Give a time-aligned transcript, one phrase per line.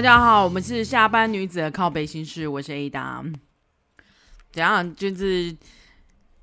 [0.00, 3.34] 大家好，我们是下班女子的靠北心事，我是 Ada。
[4.50, 4.94] 怎样？
[4.96, 5.54] 就是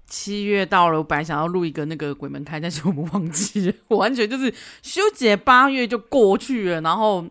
[0.05, 4.53] 七月到了，我本来想要录一个那个鬼门开，但是我们忘记了，我完全就是
[4.83, 7.25] 休节八月就过去了，然后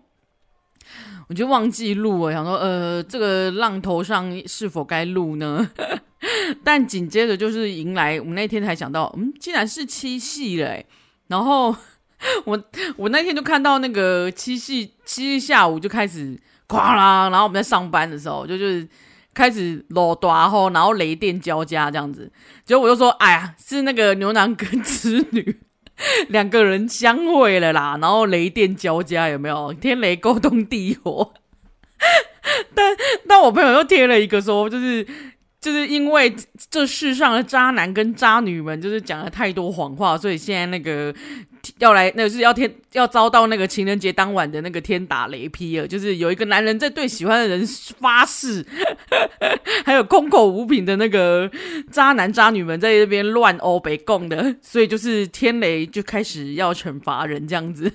[1.29, 5.71] 我就忘记录了，想说呃，这个浪头上是否该录呢？
[6.65, 10.87] 但紧接着就是迎来我们那天才想到，嗯，竟然是七夕嘞，
[11.29, 11.77] 然后。
[12.45, 12.63] 我
[12.97, 18.89] 我那天就看到那个七夕七夕下午就开始哐啦，然后我们在上班的时候就就是
[19.35, 22.33] 开始落大雨，然后雷电交加这样子，
[22.65, 25.61] 结果我就说，哎呀，是那个牛郎跟织女
[26.29, 29.73] 两个人相会了啦，然后雷电交加有没有？
[29.75, 31.35] 天雷勾动地火，
[32.75, 32.97] 但
[33.29, 35.07] 但我朋友又贴了一个说，就是。
[35.67, 36.33] 就是因为
[36.71, 41.13] 这世上的渣男跟渣女们，就是讲了太多谎话，所以现在那个
[41.81, 45.85] 要来，那个是要天要遭到那个情人节当晚的那个天打雷劈了。
[45.85, 47.67] 就是有一个男人在对喜欢的人
[47.99, 48.65] 发誓，
[49.85, 51.51] 还有空口无凭的那个
[51.91, 57.93] 渣男渣女们在这边乱欧北共的，所以就是天雷就开始要惩罚人这样子。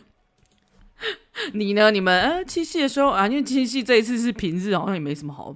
[1.53, 1.89] 你呢？
[1.89, 5.55] 你们呃七夕的时候啊，因为七夕这一次是平日，好像也没什么好。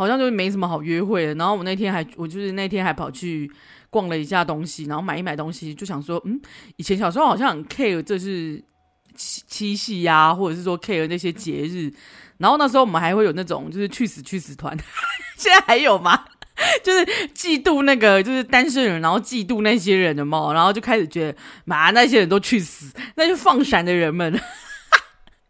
[0.00, 3.52] 好像就没什么好约会的，然后我那天还，我就是那天还跑去
[3.90, 6.40] 逛了一下东西，然后买一买东西，就想说，嗯，
[6.76, 8.64] 以前小时候好像很 care 这是
[9.14, 11.92] 七七夕呀、或者是说 care 那些节日，
[12.38, 14.74] 然后那时候我们还会有那种就是去死去死团，
[15.36, 16.24] 现在还有吗？
[16.82, 24.32] 就是嫉妒那个就是单身人，然后嫉妒那些人的嘛，然后就开始觉得，妈，那些人都去死，那就放闪的人们，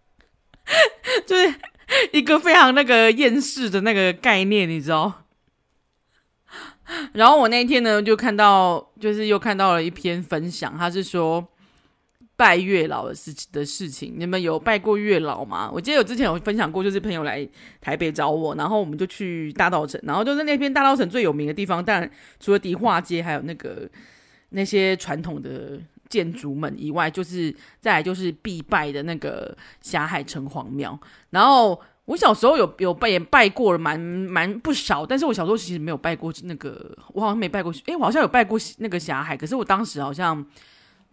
[1.25, 1.55] 就是。
[2.13, 5.25] 一个非常那个厌世的那个概念，你知道？
[7.15, 11.47] 然后我那一天呢，就看到，就是又看到了一篇分享，他是说
[12.37, 14.15] 拜月老的事的事情。
[14.17, 15.71] 你们有拜过月老吗？
[15.73, 17.49] 我记得我之前有分享过，就是朋友来
[17.81, 23.89] 台北找我，然后我们就去大稻埕，然后就是那边大稻埕最有名的地方，但除了迪化街，还有那个
[24.51, 25.81] 那些传统的。
[26.11, 30.99] 建筑们以外，就是再来就是必拜的那个霞海城隍庙。
[31.31, 35.07] 然后我小时候有有拜也拜过了，蛮蛮不少。
[35.07, 37.73] 但是我小时候其实没有拜过那个，我好像没拜过。
[37.87, 40.45] 诶，我好像有拜过那个霞海，可是我当时好像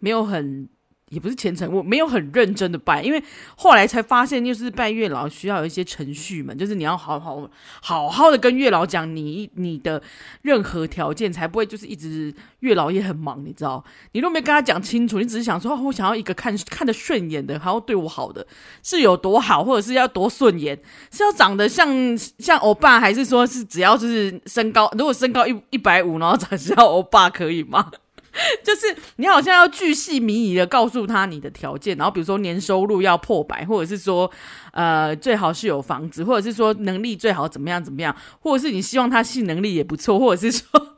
[0.00, 0.68] 没有很。
[1.10, 3.22] 也不是虔诚，我没有很认真的拜，因为
[3.56, 7.48] 后来才发现，就是拜月老需要有一些程序嘛，就是你要好好
[7.80, 10.02] 好好的跟月老讲你你的
[10.42, 13.82] 任何条件，才不会就是一直月老也很忙，你知道？
[14.12, 18.46] 你都没跟他讲清楚，你只是想说，我想要一个看看得顺眼的，还要对我好的，
[18.82, 20.78] 是有多好，或者是要多顺眼，
[21.10, 27.90] 是要长得像像欧巴，还是说是只要就是身高，如果身高一一百五，然后长得像欧巴可以吗？
[28.62, 34.30] 就是你好像要巨细靡遗的告诉他你的条件，然后比如说年收入要破百，或者是说，
[34.72, 40.96] 呃，最好是有房子，或者是说能力最好怎么样怎么样，或者是你希望他性能力也不错，或者是说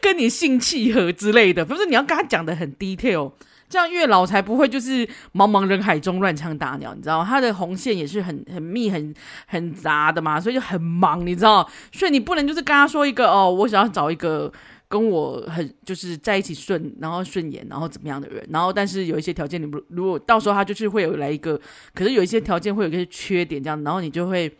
[0.00, 3.32] 跟你性契合之类的，不是你要跟他讲的很 detail，
[3.68, 9.14] 这样月老才不会就是茫茫人海中乱枪打鸟，你知道他的红线也是很很密很
[9.46, 14.50] 很杂的嘛，所以就很忙，你知道，所以你不能就是跟他说一个哦，我想要找一个。
[14.86, 21.60] 跟我很就是在一起顺，然后顺眼，然后怎么样的人，然后但是有一些条件，你不如果到时候他就是会有来一个，
[21.94, 24.54] 可是有一些条件会有一些缺点，这样，然后你就会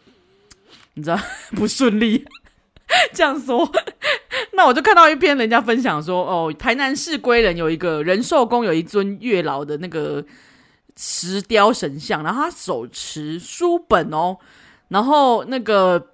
[0.94, 1.18] 你知道
[1.50, 2.24] 不顺利
[3.12, 3.70] 这样说。
[4.54, 10.24] 那我就看到一篇人家分享说，哦，台南市归仁有一个仁寿宫有一尊月老的那个
[10.96, 14.38] 石雕神像，然后他手持书本哦，
[14.88, 16.10] 然后那个。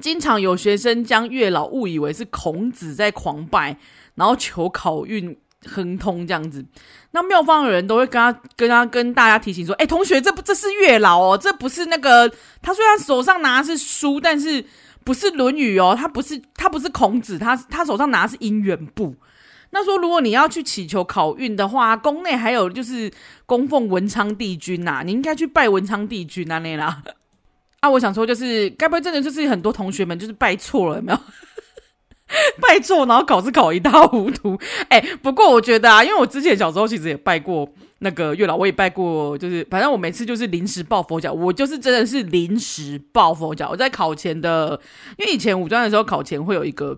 [0.00, 3.76] 经常有学生将月老误以为是孔子在狂拜，
[4.14, 5.36] 然后求考运
[5.66, 6.64] 亨通这样子。
[7.10, 12.30] 那庙方的人都会跟他、跟他、跟大家提醒说：“哎，同学，这不这是月老哦，这不是那个。
[12.62, 14.64] 他虽然手上拿的是书，但是
[15.04, 19.16] 不是《论语》哦，他不是他不是孔子，他他手上拿的是姻缘簿。
[19.70, 23.10] 那说如果你要去祈求考运的话，宫内还有就是
[23.44, 27.02] 供奉文昌帝君呐，你应该去拜文昌帝君啊那啦。”
[27.80, 31.18] 啊，我想说，就是该不会真的就是很多同学们就是拜错了，有没有？
[32.62, 34.56] 拜错，然后考试考一塌糊涂。
[34.88, 37.68] 哎，不过我觉得啊，因为我之前小时候其实也拜过
[37.98, 43.70] 那个月老，我也拜过，就是反正我每次就是临时抱佛脚，我就是真的是临时抱佛脚。
[43.70, 44.80] 我在考前的，
[45.18, 46.96] 因为以前五专的时候考前会有一个，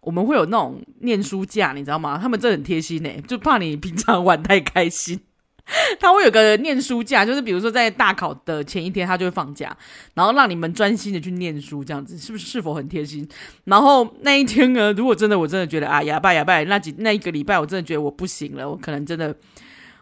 [0.00, 2.18] 我们会有那种念书假，你知道吗？
[2.20, 5.20] 他们真的很贴心呢，就怕你平常玩太开心。
[5.98, 9.74] 他会有个念书假，就是比如说在大考的前一天，他就会放假，
[10.14, 13.26] 然后让你们专心的去念书，这样子是不是是否很贴心？
[13.64, 19.34] 然后那一天呢， 如果真的我真的觉得啊，哑巴哑巴，那几那一个礼拜我真的觉得我不行了，我可能真的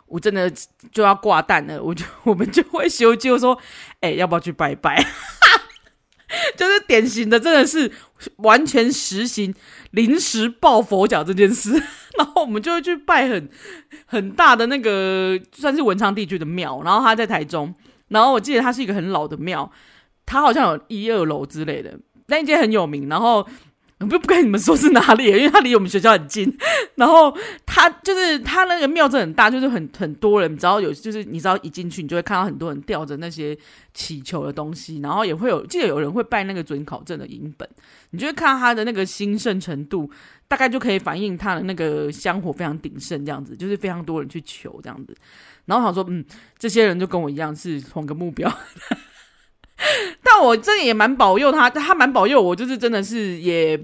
[0.06, 0.50] 我真的
[0.90, 3.56] 就要挂蛋了，我就 我们就会修就说，
[4.00, 5.04] 哎、要不要去拜拜？
[6.56, 7.90] 就是典型的，真的是
[8.36, 9.54] 完全实行
[9.90, 11.70] 临时抱佛脚这件事。
[12.18, 13.48] 然后我们就会去拜很
[14.06, 16.82] 很大的那个，算是文昌帝君的庙。
[16.82, 17.74] 然后他在台中，
[18.08, 19.70] 然后我记得他是一个很老的庙，
[20.26, 23.08] 他好像有一二楼之类的，那一间很有名。
[23.08, 23.46] 然后。
[24.08, 26.56] 不不跟你们说是哪里，因为它离我们学校很近。
[26.96, 27.34] 然后
[27.64, 33.56] 他就是他那个庙子很大，就是很很多人，只要有就是你知道一进去，你就会看到很多人吊着那些
[33.94, 37.68] 祈求的东西，然后也会有记得有人会拜那个准考证的影本，
[38.10, 40.10] 你就会看到他的那个兴盛程度，
[40.46, 45.14] 大概就可以反映他的那个香火非常鼎盛，这样子就是非常多人去求这样子。
[45.64, 46.24] 然后他说，嗯，
[46.58, 48.52] 这些人就跟我一样是同个目标。
[50.22, 53.76] 但我真的也蛮保佑他，他蛮保佑我，就是真的是也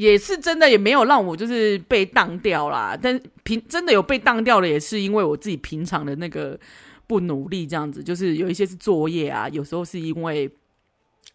[0.00, 2.98] 也是真的也没有让我就是被当掉啦。
[3.00, 6.58] 但平真的有被当掉的，也是因为我自己平常的那个
[7.06, 10.50] 不努力，这样子就是有一些是作业啊，有时候是因为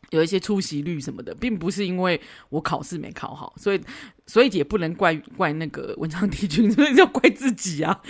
[0.09, 2.19] 有一些出席率什么的，并不是因为
[2.50, 3.79] 我考试没考好，所以
[4.25, 8.01] 所以也不能怪怪那个文昌帝君，所以要怪自己啊。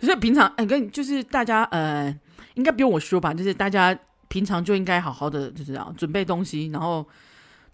[0.00, 2.16] 所以平常哎，跟就是大家呃，
[2.54, 3.98] 应该不用我说吧，就是大家。
[4.26, 6.66] 平常就应该好好的，就是这样准备东西。
[6.72, 7.06] 然后，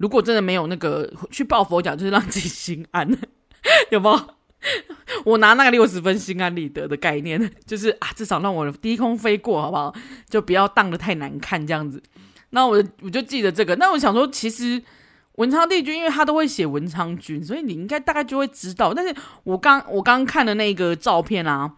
[0.00, 3.06] 如果真的没有那个去抱佛脚，就是让自己心安，
[3.93, 4.20] 有没有？
[5.25, 9.94] 我拿那个六十分心安理得的概念， 就是啊，至少让我低空飞过，好不好？
[10.29, 12.02] 就不要荡得太难看这样子。
[12.50, 13.76] 那我我就记得这个。
[13.76, 14.82] 那我想说，其实
[15.35, 18.94] 文昌帝君，因为他都会写文昌君，所以你应该大概就会知道。
[18.94, 19.14] 但是
[19.44, 21.75] 我刚我刚看的那个照片啊。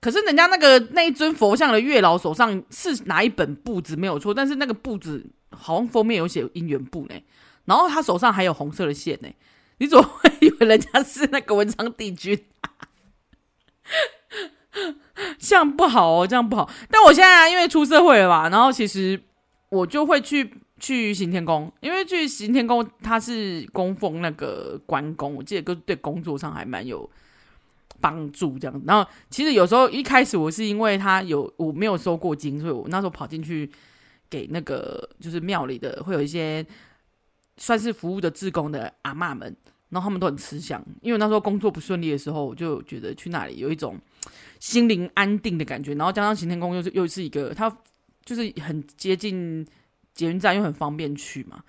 [0.00, 7.14] 可是人家那个那一尊佛像的月老手上是拿一本簿子没有错，但是那个簿子好像封面有写姻缘簿呢，
[7.64, 9.28] 然后他手上还有红色的线呢，
[9.78, 12.38] 你怎么会以为人家是那个文昌帝君？
[15.38, 16.70] 这样不好哦，这样不好。
[16.90, 19.20] 但我现在因为出社会了吧，然后其实
[19.68, 27.08] 我就会去去行天宫，因为去行天宫他是供奉那个关公，我记得对工作上还蛮有。
[28.00, 33.70] 帮助这样，然后其实有时候一开始我是因为他有我没有收过金，所以我那时候跑进去
[34.28, 36.66] 给那个就是庙里的会有一些
[37.62, 39.56] 算是服务的志工的阿嬷们，
[39.88, 43.96] 然后他们都很慈祥，因为那时候工作不顺利的时候，我就觉得去那里有一种
[44.58, 47.70] 心灵安定的感觉，然后加上行天宫又是又是一个，它
[48.24, 49.64] 就是很接近
[50.12, 51.62] 捷运站又很方便去嘛。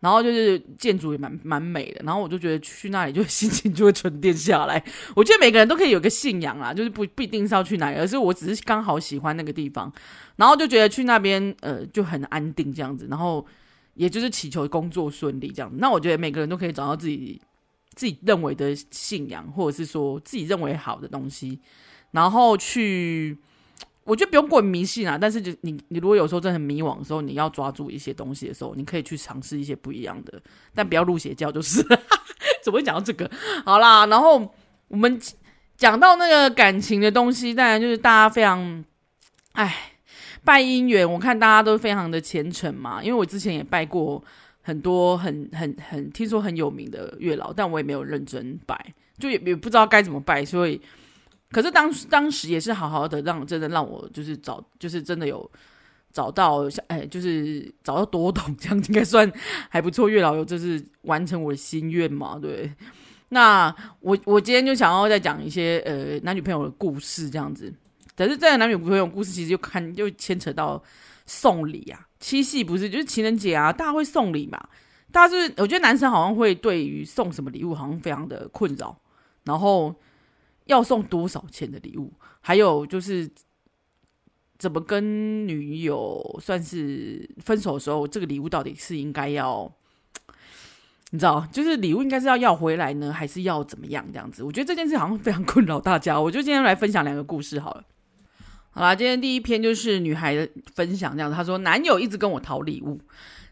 [0.00, 4.82] 然后就是建筑也蛮蛮美的，然后我就觉得去那里就心情就会沉淀下来。
[5.14, 9.90] 我觉得每个人都可以有个信仰啊，就是不不一定是要去哪里，而是我只是刚好喜欢那个地方，
[10.36, 13.44] 然后就觉得去那边呃就很安定这样子，然后
[13.96, 15.70] 也就是祈求工作顺利这样。
[15.78, 17.40] 那我觉得每个人都可以找到自己
[17.94, 21.58] 自己认为的信仰，或者是说自己认为好的东西，
[22.12, 23.36] 然后去。
[24.04, 30.40] 我觉得不用过迷信啊，但是就你你如果有时候真的很迷惘的时候，你要抓住一些东西的时候，你可以去尝试一些不一样的，
[30.72, 31.82] 但不要入邪教就是。
[32.62, 33.28] 怎么会讲到这个？
[33.64, 34.54] 好啦，然后
[34.86, 35.20] 我们
[35.76, 38.84] 讲到那个感情的东西，当然就是大家非常，
[39.54, 39.92] 哎，
[40.46, 44.22] 拜姻缘，我看大家都非常的虔诚嘛，因为我之前也拜过
[44.62, 50.80] 很多很很很听说很有名的月老，但我也没有认真拜，就也也不知道该怎么拜，所以。
[51.48, 55.48] 可是当当时也是好好的让真的让我就是找就是真的有
[56.12, 59.32] 找到像哎就是找到多懂这样应该算
[59.70, 62.70] 还不错，月老有就是完成我的心愿嘛，对。
[63.28, 67.72] 那我我今天就想要再讲一些呃男女朋友的故事这样子，
[68.16, 70.82] 可是这个男女朋友故事其实就看就牵扯到
[71.26, 74.68] 送礼啊，七夕不是就是情人节啊，大家会送礼嘛，
[75.12, 78.98] 大家是我觉得男生好像会对于送什么礼物好像非常的困扰，
[79.44, 79.94] 然后。
[80.66, 82.12] 要送多少钱的礼物？
[82.40, 83.30] 还有就是
[84.58, 89.72] 怎么跟女友算是分手的时候，这个礼物到底是应该要，
[91.12, 94.42] 你知道，就是礼物应该是要要回来呢，还是要怎么样这样子？
[94.42, 96.20] 我觉得这件事好像非常困扰大家。
[96.20, 97.84] 我就今天来分享两个故事好了。
[98.76, 101.34] 好啦，今天第一篇就是女孩的分享，这样子。
[101.34, 103.00] 她说男友一直跟我讨礼物，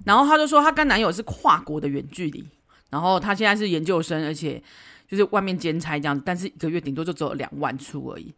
[0.04, 2.46] 然后她就说她跟男友是跨国的远距离，
[2.90, 4.62] 然后她现在是研究生，而且。
[5.06, 8.34] 就是外面兼差这样子，但是一个月顶多就只有两万出而已。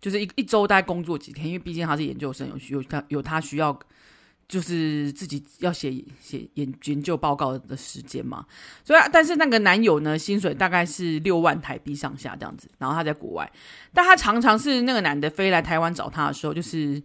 [0.00, 3.78] 就是一一周大概工作几天，因为毕竟她是研究生，有有她有她需要，
[4.52, 5.90] 就是自己要写
[6.20, 8.44] 写研研究报告的时间嘛。
[8.84, 12.68] 所以，但是那个男友呢，薪水大概是六万台币上下这样子。
[12.76, 13.50] 然后他在国外，
[13.94, 17.02] 但他常常是那个男的飞来台湾找他的时候，就是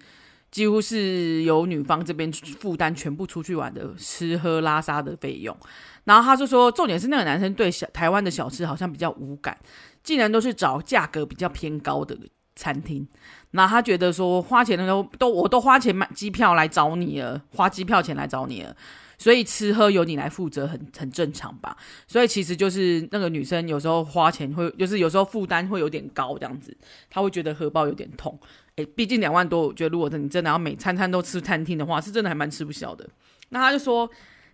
[0.52, 5.56] 几乎是由女方这边负担全部出去玩的吃喝拉撒的费用。
[6.04, 9.58] 然后他就说，重点是那个男生对小台湾的小吃好像比较无感，
[10.04, 12.14] 竟然都是找价格比较偏高的
[12.58, 13.08] 餐厅。
[13.52, 18.76] 那他觉得说花钱的时候都我都花钱买机票来找你了，花机票钱来找你了，
[19.18, 21.78] 所以吃喝由你来负责很很正常吧。
[22.08, 26.76] 所以其实就是那个女生有时候花钱会，就是有时候负担会有点高这样子，
[27.10, 28.38] 她会觉得荷包有点痛。
[28.76, 33.08] 诶，毕竟两万多，我觉得如果你真的要每餐餐都吃餐厅的话，是真的还蛮吃不消的。
[33.50, 34.08] 那他就说，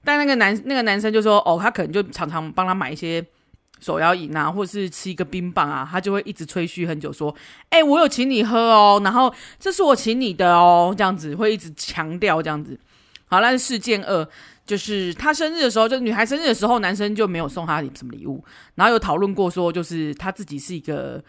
[0.04, 3.26] 但那个男那个男生就说，哦，他可能就常常帮他买一些。
[3.84, 7.36] 手摇饮啊，或者是吃一个冰棒啊，他就会一直吹嘘很久，说
[7.70, 12.80] ：“哎、我有请你喝哦，然后这是我请你的哦，这样子会一直强调这样子。”
[13.28, 14.26] 好，那事件二，
[14.66, 18.42] 就是他生日的时候，就是女孩生日的时候，男生就没有送她什么礼物，
[18.76, 21.22] 然后有讨论过说，就是他自己是一个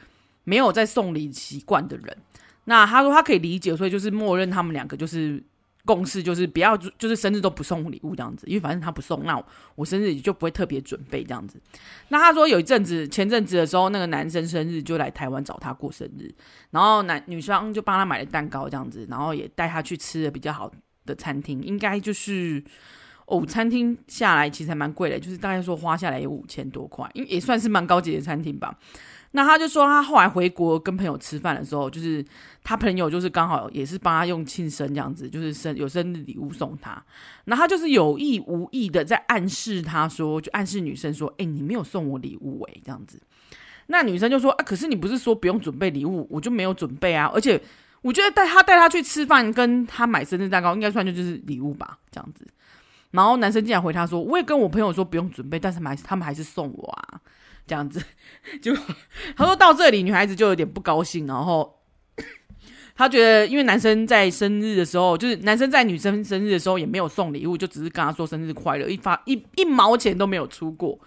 [0.44, 2.16] 没有在送礼习惯的人。
[2.64, 5.42] 那他说他可以理解，所以就是默认他们两个就是。
[5.84, 9.42] 共识就是不要，就是生日都不送礼物这样子，因为反正他不送，那
[9.74, 11.60] 我，生日就不会特别准备这样子。
[12.08, 16.32] 那他说有一阵子，前阵子的时候，那个男生生日就来台湾找他过生日，
[16.70, 20.72] 然后男女生就帮他买了蛋糕这样子，然后也带他去吃了比较好
[21.04, 22.64] 的餐厅，应该就是
[23.26, 28.78] 哦，餐厅下来其实还蛮贵的，就是大概说花下来有五千多块，因为也算是蛮高级的餐厅吧。
[29.36, 32.24] 那他就说，他后来回国跟朋友吃饭的时候，就是
[32.62, 37.02] 他朋友就是刚好也是帮他用庆生这样子，就是生有生日礼物送他。
[37.46, 43.20] 那他就是有意无意的在暗示他说，就暗示女生说：“哎，你没有送我礼物哎，这样子。”
[43.88, 47.28] 那女生就说：“啊，可是你不是说不用准备礼物，我就没有准备啊。
[47.34, 47.60] 而且
[48.02, 52.46] 我觉得带他带他去吃饭，跟他买生日蛋糕，应该算就就是礼物吧，这样子。”
[53.10, 57.20] 然后男生竟然回他说：“我也跟我朋友说不用准备，但是还他们还是送我啊。”
[57.66, 58.02] 这样子，
[58.60, 58.74] 就
[59.36, 61.80] 他说到这里，女孩子就有点不高兴，然后
[62.96, 70.98] 他觉得，因为男生在生日的时候，就是男生在女生生日的时候也没有送礼物，就只是跟他说生日快乐，一发一一毛钱都没有出过。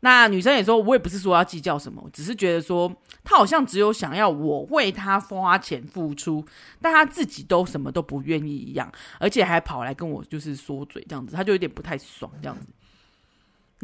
[0.00, 2.94] 那女生也说，我也不是说要计较什么，只是觉得说
[3.24, 6.44] 他好像只有想要我为他花钱付出，
[6.80, 12.66] 但他自己都什么都不愿意一样，而且还跑来跟我就是说嘴这样子，他就有点不太爽这样子。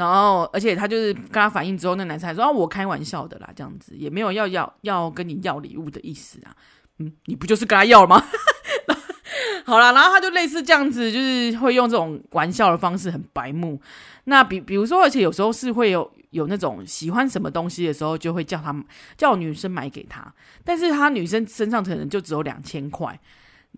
[0.00, 6.56] 然后，而且他就是跟他反映之后，那男生还说：“啊，我开玩笑的啦，这样子也没有要要要跟你要礼物的意思啊。”
[6.96, 8.24] 嗯，你不就是跟他要了吗？
[9.66, 13.78] 好啦，然后他就类似这样子，就是会用这种玩笑的方式，很白目。
[14.24, 18.74] 那比比如说，而且有时候是会有有那种喜欢什么东西的时候，就会叫他
[19.18, 20.32] 叫女生买给他，
[20.64, 23.20] 但是他女生身上可能就只有两千块，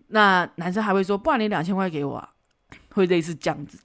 [0.07, 2.29] 那男生还会说：“不然你两千块给我啊？”
[2.95, 3.77] 会类似这样子。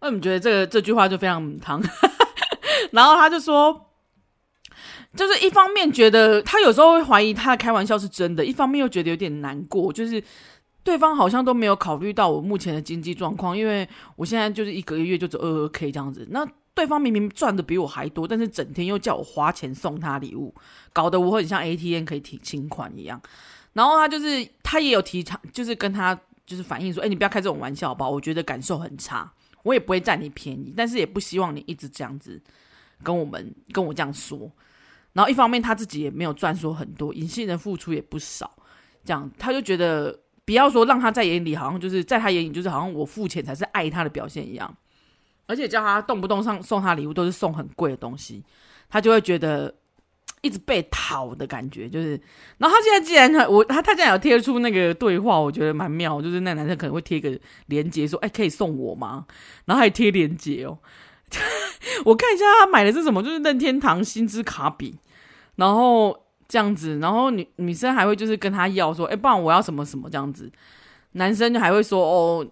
[0.00, 1.82] 那你觉得这个这句话就非常母汤，
[2.92, 3.90] 然后他就说，
[5.14, 10.22] 就是一方面觉得他有时候会怀疑他的开玩笑是真的，一方面又觉得有点难过，就是
[10.84, 20.54] 对方好像都没有考虑到我目前的经济状况，因为我现在就是一个月就只二二 k 这样子，那对方明明赚的比我还多，但是整天又叫我花钱送他礼物，
[20.92, 23.20] 搞得我很像 ATM 可以提请款一样。
[23.72, 29.32] 然后他就是他也有提倡，就是跟他就是反映说，哎，你不要开这种玩笑吧，我觉得感受很差。
[29.66, 32.40] 我也不会占你便宜，但是也不希望你一直这样子
[33.02, 34.50] 跟我们跟我这样说。
[35.12, 38.50] 然后一方面他自己也没有赚说很多，隐性的付出也不少，
[39.04, 44.76] 这样他就觉得不要说让他在眼里好像就是在他眼里就是好像我付钱才是爱他的表现一样，
[45.46, 48.44] 而且叫他动不动上送他礼物都是送很贵的东西，
[48.88, 49.74] 他就会觉得。
[50.46, 52.10] 一直被讨的感觉，就是，
[52.58, 57.36] 然后他现在既然他我他他竟然有贴出那个对话，我觉得蛮妙，就是那男生可能会贴个
[57.66, 59.26] 链接说，哎，可以送我吗？
[59.66, 60.78] 然后还贴链接哦，
[62.06, 64.96] 我看一下他买的是什么，就是任天堂星之卡比，
[65.56, 66.16] 然后
[66.48, 70.50] 这样子，然后女女生还会就是跟他要说，哎，不然我要什么什么这样子，
[71.12, 72.46] 男生就还会说，哦，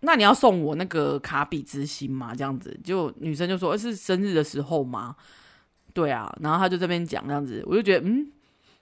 [0.00, 2.32] 那你要送我那个卡比之心吗？
[2.34, 5.16] 这样子，就女生就说，是生日的时候吗？
[5.94, 8.26] 对啊，然后他就这边讲这样子，我就觉得嗯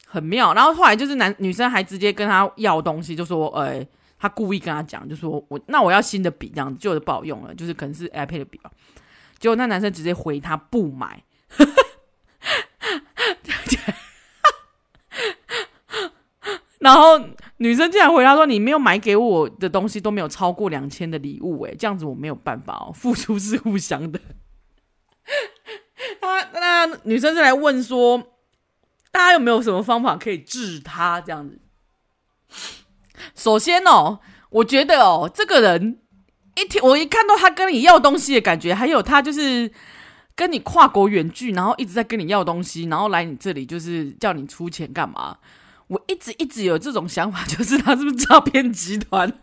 [0.07, 0.55] 很妙。
[0.55, 3.87] 然后后来就是男女生还直接跟他要东西，就说哎，
[4.19, 8.71] 他故意跟他讲，就说我那我要新的笔这样子，旧的不好用了，就是可能是 iPad 的笔吧。
[9.38, 11.23] 结果那男生直接回他不买，
[16.79, 17.19] 然后
[17.59, 24.21] 女生竟然回答说，你没有买给我的东西都没有超过两千的礼物，哎，这样子我没有办法哦，付出是互相的。
[26.52, 28.18] 他那女生是来问说，
[29.10, 31.58] 大家有没有什么方法可以治他这样子？
[33.34, 34.20] 首先哦，
[34.50, 35.99] 我觉得哦，这个人
[36.56, 39.70] 一听我一看到他跟你要东西的感觉，还有他就是
[40.34, 45.38] 跟你跨国远距，然后一直在跟你要东西，然后来你这里就是叫你出钱干嘛？
[45.88, 49.40] 我一直一直有这种想法， 就是他是不是诈骗集团？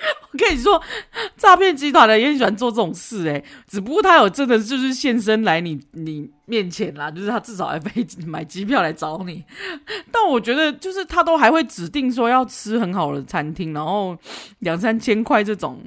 [0.30, 0.80] 我跟你说，
[1.36, 9.44] 诈骗集团的也很喜欢做这种事诶，只不过他有真的就是现身来你你面前啦，就是他至少还飞 买机票来找你。
[10.12, 14.16] 但我觉得就是他都还会指定说要吃很好的餐厅，然后
[14.60, 15.82] 两三千块这种，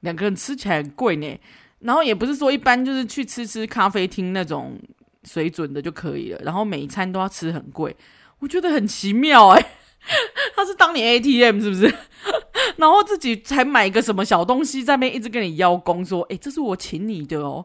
[0.00, 1.38] 两个人吃起来很贵呢。
[1.80, 4.78] 然后也不是说一般就是去吃吃咖啡厅那种
[5.24, 7.96] 水准的就可以了，然后每一餐都要吃很贵，
[8.38, 9.66] 我觉得很奇妙诶。
[10.54, 11.94] 他是当你 ATM 是不是？
[12.76, 17.64] 然后自己才买个什么小东西，在那边一直跟你邀功，说：“哎，这是我请你的哦，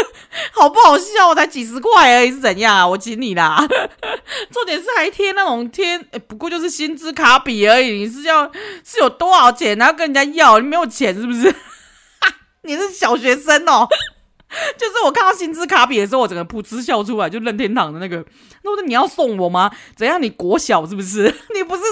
[0.52, 1.28] 好不好笑？
[1.28, 2.86] 我才几十块而已，是怎样啊？
[2.86, 3.66] 我请你啦。
[4.50, 7.90] 重点是还贴那种贴，不过就是薪资卡比而已。
[7.92, 8.50] 你是要
[8.84, 10.58] 是有多少钱，然后跟人家要？
[10.60, 11.54] 你没有钱是不是？
[12.62, 13.88] 你是小学生哦。”
[14.76, 18.16] 就是我看到薪资卡比的时候，我整个噗嗤笑出来，就任天堂的那个。
[18.62, 19.70] 那我说你要送我吗？
[19.94, 20.20] 怎样？
[20.20, 21.22] 你国小是不是？
[21.54, 21.82] 你不是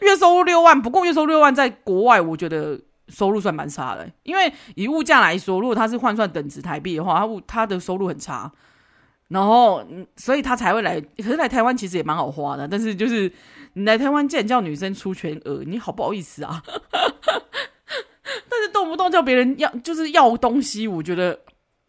[0.00, 0.82] 月收入六万？
[0.82, 4.10] 不过月收入六万在国外，我觉得收入算蛮差的。
[4.24, 8.50] 因为以物价来说，如果他是换算等值台币的话，他他的收入很差。
[9.28, 11.00] 然后，所以他才会来。
[11.00, 12.66] 可是来台湾其实也蛮好花的。
[12.66, 13.32] 但是就是
[13.74, 16.62] 你来台湾，既然叫女生出全额，你好不好意思啊？
[18.50, 21.38] 但是动不动叫别人要，就是要东西，我觉得。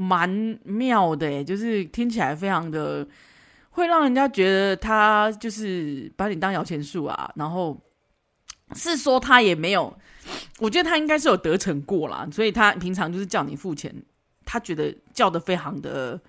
[0.01, 3.05] 蛮妙的，就是听起来非常的，
[3.71, 7.29] 会让人家觉得他就是把你当摇钱树啊。
[7.35, 7.77] 然后
[8.73, 9.93] 是说他也没有，
[10.59, 13.93] 我觉得他应该是有得逞过啦，所以他平常就是叫你付钱，
[14.45, 16.19] 他觉得叫的非常的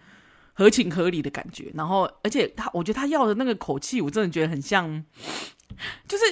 [0.53, 1.71] 合情合理的感觉。
[1.75, 5.05] 然后而且他，我觉得他要的那个口气，我真的觉得很像，
[6.09, 6.25] 就是。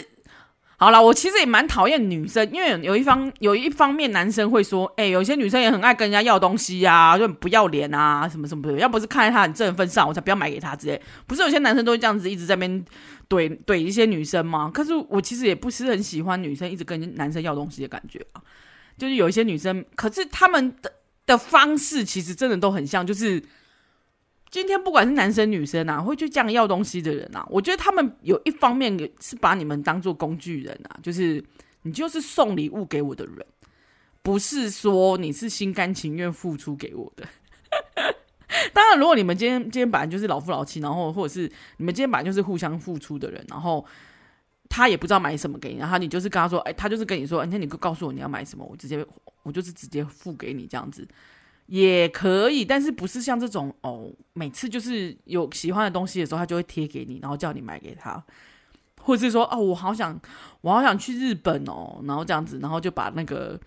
[0.80, 8.78] 好了，我其实也蛮讨厌女生，因为有一方有一方面男生会说，哎、有些女生也很爱跟人家要东西呀、啊，就很不要脸啊，什么什么的。
[8.78, 11.02] 要不是看在他很正分上，我才不要买给他之类。
[11.26, 12.84] 不是有些男生都会这样子一直在那边
[13.28, 14.70] 怼怼一些女生吗？
[14.72, 18.40] 可是我其实也不是很喜欢女生一直跟男生要东西的感觉啊。
[18.96, 20.92] 就是有一些女生，可是他们的
[21.26, 23.42] 的方式其实真的都很像，就是。
[24.50, 31.44] 今天不管是男生女生啊，会去这样要东西的人啊，我觉得他们有一方面是把你们当做工具人啊，就是
[31.82, 33.46] 你就是送礼物给我的人，
[34.22, 37.26] 不是说你是心甘情愿付出给我的。
[38.72, 43.84] 当然，如果你们今天今天本来就是老夫老妻，然后或者是你们今天本来就是互相付出的人，然后
[44.70, 49.04] 他也不知道买什么给你，然后你就是跟他说，哎，他就是跟你说，那你告诉我你要买什么，我直接
[49.42, 51.06] 我就是直接付给你这样子。
[51.68, 58.24] 也可以，但是不是像这种哦，每次就是有喜欢的东西的时候，他就会贴给你，然后叫你买给他，
[59.02, 60.18] 或者是说哦，我好想，
[60.62, 63.60] 我好想去日本哦，然后这样子，然后就把那个，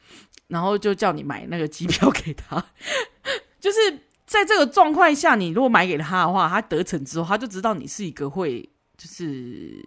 [0.48, 2.66] 然后就叫你买那个机票给他，
[3.62, 3.78] 就是
[4.26, 9.86] 在这个状况下，你如果买给他的话，他得逞之后，他就知道你是一个会，就是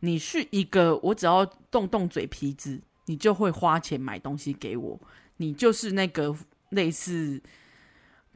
[0.00, 5.00] 你是一个，我只要动动嘴皮子，你就会花钱买东西给我，
[5.38, 6.36] 你就是那个。
[6.76, 7.42] 类似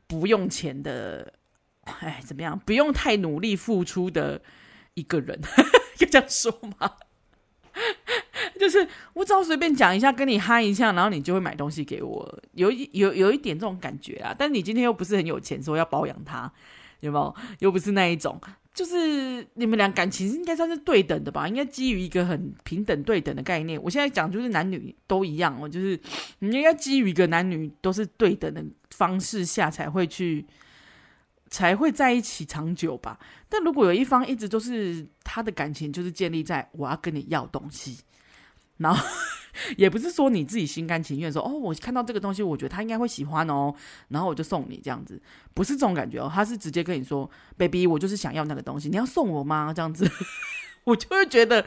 [0.08, 1.34] 不用钱的，
[1.84, 2.58] 哎，怎么样？
[2.58, 4.42] 不用太努力付出的
[4.94, 5.40] 一个人，
[5.96, 6.50] 就这样说
[6.80, 6.96] 吗？
[8.58, 14.34] 就是我只要随便讲一下，跟你嗨一下，然后你就会买东西给我，有一有有一点这种感觉啊。
[14.36, 16.52] 但你今天又不是很有钱，说要包养他，
[17.00, 17.34] 有没有？
[17.60, 18.40] 又不是那一种。
[18.72, 21.48] 就是你们俩感情应该算是对等的吧？
[21.48, 23.82] 应该基于一个很平等对等的概念。
[23.82, 25.98] 我现在讲就是男女都一样哦，就是
[26.38, 30.46] 你应该基于一个男女都是对等的方式下才会去
[31.48, 33.18] 才会在一起长久吧。
[33.48, 37.98] 但如果有一方一直都是他的感情就是建立在我要跟你要东西，
[38.76, 39.04] 然后。
[39.76, 43.74] 也不是说你自己心甘情愿说哦，我看到这个东西，我觉得他应该会喜欢哦，
[44.08, 45.20] 然后我就送你这样子，
[45.54, 49.72] 不是这种感觉哦，他是直接跟你说，baby，我就是想要那个东西，你要送我吗？
[49.74, 50.08] 这样子，
[50.84, 51.64] 我就会觉得，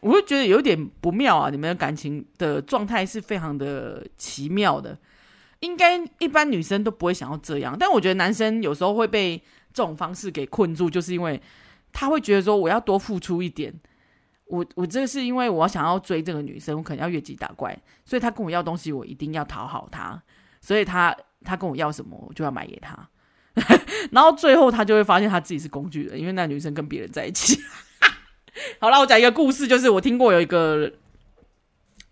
[0.00, 4.98] 我会觉得有点不妙啊，你们的感情的状态是非常的奇妙的，
[5.60, 11.40] 应该一般女生都不会想要这样，但我觉得男生有时候会被这种方式给困住，就是因为
[11.92, 13.72] 他会觉得说我要多付出一点。
[14.52, 20.22] 我我这个是因为我想要追这个女生，我可能要越级打怪，所以他跟我要东西，我一定要讨好他，
[20.60, 23.08] 所以他他跟我要什么，我就要买给他，
[24.12, 27.58] 然后最后他就会发现他自己是工具人，因为那女生跟别人在一起。
[28.78, 30.92] 好了，我讲一个故事，就是我听过有一个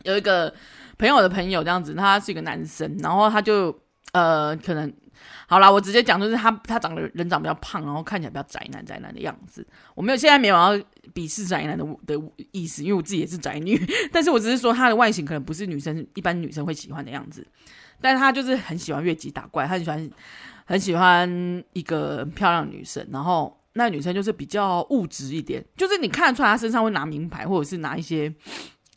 [0.05, 0.55] 有一个
[0.97, 3.79] 朋友的朋友这样子，他是一个男生，然后他就
[4.13, 4.91] 呃可能。
[5.47, 9.67] 好啦，我直接讲，就是他他长得人长比较胖，然后看起来比较宅男宅男的样子。
[9.95, 10.75] 我没有现在没有要
[11.13, 12.21] 鄙视宅男的的
[12.53, 13.81] 意思，因为我自己也是宅女。
[14.13, 17.47] 但是我只是说他的外形可能不是女生一般女生会喜欢的样子，
[18.01, 20.11] 但是他就是很喜欢越级打怪，他很喜欢
[20.65, 23.07] 很喜欢一个漂亮女生。
[23.11, 28.33] 然后那女生就是比较物质一点，就是你看得出来她身上会拿名牌，或者是拿一些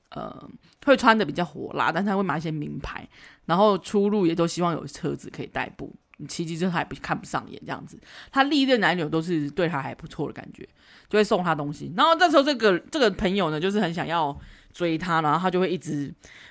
[0.10, 0.50] 呃，
[0.86, 3.08] 会穿的比较火辣，但是他会买一些名牌，
[3.46, 5.92] 然后出入也都希望有车子可以代步。
[6.24, 8.00] 你骑机车还不看不上眼这样子，
[8.32, 10.68] 他历任男友都是对他还不错的感觉，
[11.10, 11.94] 就会送他东西。
[11.98, 14.36] 然后这时候这个这个朋友呢，就是很想要
[14.72, 16.08] 追他，然后他就会一直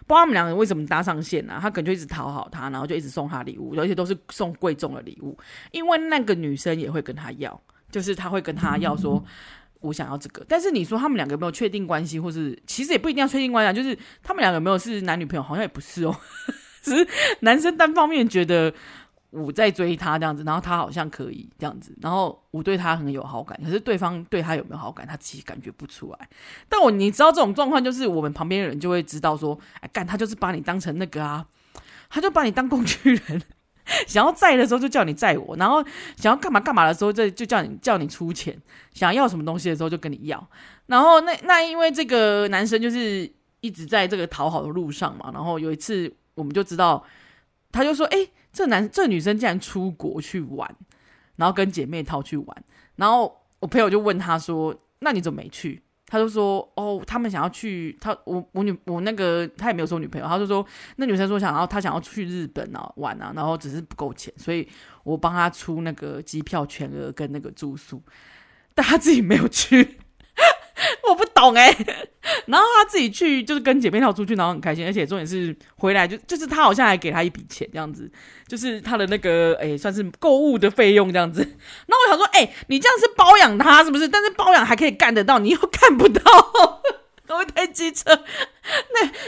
[0.07, 5.37] 不知道他们两个为什么搭上线啊，他可能就一直讨好他，然后就一直送他礼物，而且都是送贵重的礼物，
[5.71, 9.25] 因为那个女生也会跟他要，就是他会跟他要说。
[9.83, 16.17] 我想要这个，但是你说他们两个有没有确定关系，或是其实也不一定要确定关系，就是他们两个有没有是男女朋友，好像也不是哦，
[16.85, 17.09] 只是
[17.41, 18.73] 男生单方面觉得
[19.33, 26.29] 我在追他这样子，然后他好像可以这样子，然后我对他很有好感，可是对方对他有没有好感，他其实感觉不出来。
[26.69, 31.45] 但我你知道这种状况，就是我们旁边的人就会知道说，哎，干他就是把你当成那个啊，
[32.09, 33.43] 他就把你当工具人。
[34.07, 35.83] 想要载的时候就叫你载我，然后
[36.17, 38.57] 想要干嘛干嘛的时候就就叫你叫你出钱，
[38.95, 40.49] 想要什么东西的时候就跟你要。
[40.87, 43.29] 然后那那因为这个男生就是
[43.61, 47.05] 一直在这个讨好的路上嘛，然后有一次我们就知道，
[47.73, 48.19] 他就说：“哎，
[48.53, 50.69] 这男这女生竟然出国去玩，
[51.37, 52.65] 然后跟姐妹淘去玩。”
[52.97, 60.65] 然后我朋友就问他说：“那你怎么没去？”他就说：“哦，他们想要去他我我女我那个他也没有说女朋友，他就说
[60.97, 64.69] 那女生说想要他想要去日本啊玩啊，然后只是不够钱，所以
[65.05, 68.03] 我帮他出那个机票全额跟那个住宿，
[68.75, 69.99] 但他自己没有去。
[71.09, 71.77] ”我不懂哎、
[72.47, 78.09] 然后他自己去就是跟姐妹跳出去，然后很开心，而且重点是回来就就是他好像还给他一笔钱这样子，
[78.47, 81.45] 就是他的那个哎、算是购物的费用这样子。
[81.87, 84.07] 那我想说，哎、你这样是包养他是不是？
[84.07, 86.23] 但是包养还可以干得到，你又干不到，
[87.27, 88.23] 都会太机车。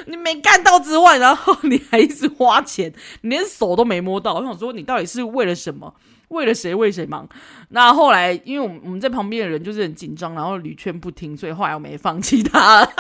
[0.07, 4.35] 你没干到之外，然后你还一直花钱，你连手都没摸到。
[4.41, 5.95] 我想说，你到底是为了什么？
[6.29, 7.29] 为了谁为谁忙？
[7.69, 12.89] 那后来，因为我们我们在旁边的人就是很紧张，然后屡劝不听，所以后来我没放弃他。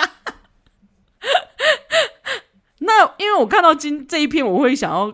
[2.78, 5.12] 那因为我看到今这一篇，我会想要，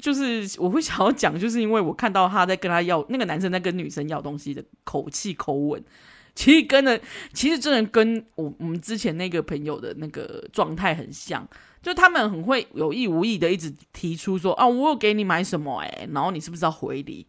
[0.00, 5.82] 就是我会想要讲，就是因为我看到他在跟他要那个男生在跟女生要东西的口气口吻，
[6.36, 7.00] 其实跟的
[7.32, 11.48] 其实真的跟我我们之前那个朋友的那个状态很像。
[11.82, 17.24] 就他们很会有意无意的一直提出说啊，我有给你买什么哎、然后你是不是要回礼？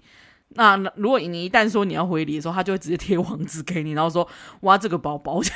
[0.49, 4.27] 那如果你一旦说你要回礼的时候，他就会直接贴网址给你，然后说
[4.61, 5.41] 哇这个包包。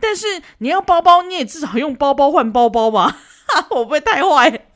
[0.00, 0.26] 但是
[0.58, 3.16] 你要包包，你也至少用包包换包包吧？
[3.70, 4.66] 我不会太坏。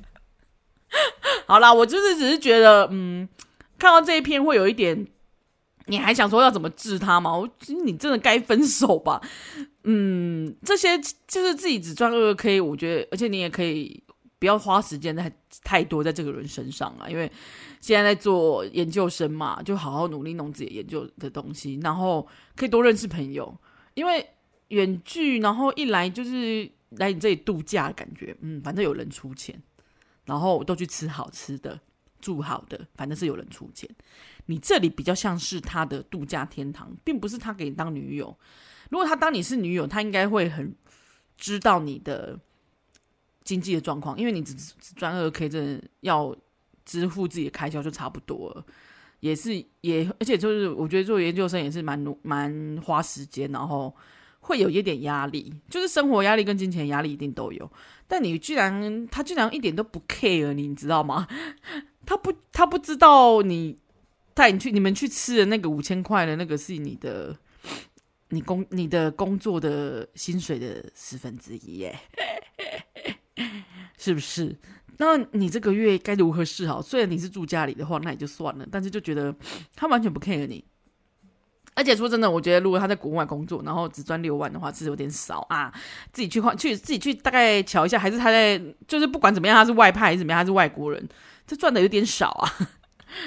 [1.46, 3.28] 好啦，我就是只是觉得，嗯，
[3.78, 5.08] 看到这一篇会有一点，
[5.86, 7.36] 你还想说要怎么治他吗？
[7.36, 9.20] 我觉得你真的该分手吧。
[9.84, 14.02] 嗯，这些就是自己只赚二二 k，我觉得，而且你也可以
[14.38, 15.30] 不要花时间太
[15.62, 17.30] 太多在这个人身上啊，因为
[17.80, 23.54] 现在在做研究生嘛，就好好努力弄自己研究的东西，然后可以多认识朋友，
[23.92, 24.26] 因为
[24.68, 29.62] 远距，然后一来就是来你这里度假感觉，嗯，反正有人出钱，
[30.24, 31.78] 然后都去吃好吃的，
[32.22, 33.88] 住好的，反正是有人出钱，
[34.46, 38.37] 你这里比较像是他的度假天堂，并不是他给你当女友。
[38.90, 40.74] 如果他当你是女友，他应该会很
[41.37, 42.38] 知道你的
[43.42, 46.37] 经济的状况，因为你只只赚二 k，真的要
[46.85, 48.64] 支付自己的开销就差不多了，
[49.20, 53.94] 也是也，而且就是我觉得做研究生也是蛮蛮花时间，然后
[54.40, 57.70] 会有一点压力，就是生活压力跟金钱压力一定都有。
[58.07, 61.26] 但你居然他居然一点都不 care 你，你知道吗？
[62.04, 63.78] 他不他不知道你
[64.34, 67.36] 带你去你们去吃的那个五千块的那个是你的。
[68.30, 71.96] 你工你的工作的薪水的十分之一耶，
[73.96, 74.58] 是不是？
[74.96, 76.82] 那你这个月该如何是好？
[76.82, 79.32] 虽然你是住家里的话，那也就算了，但是就觉得
[79.76, 80.64] 他完全不 care 你。
[81.74, 85.72] 而且说真的，我觉得如果他在国外工作，然后只赚六万的话，是有点少啊。
[86.12, 91.08] 自己去换去自己去大概瞧一下，还是他在就是不管怎么样，他是外派还是怎么样，他是外国人，
[91.46, 92.52] 这赚的有点少啊。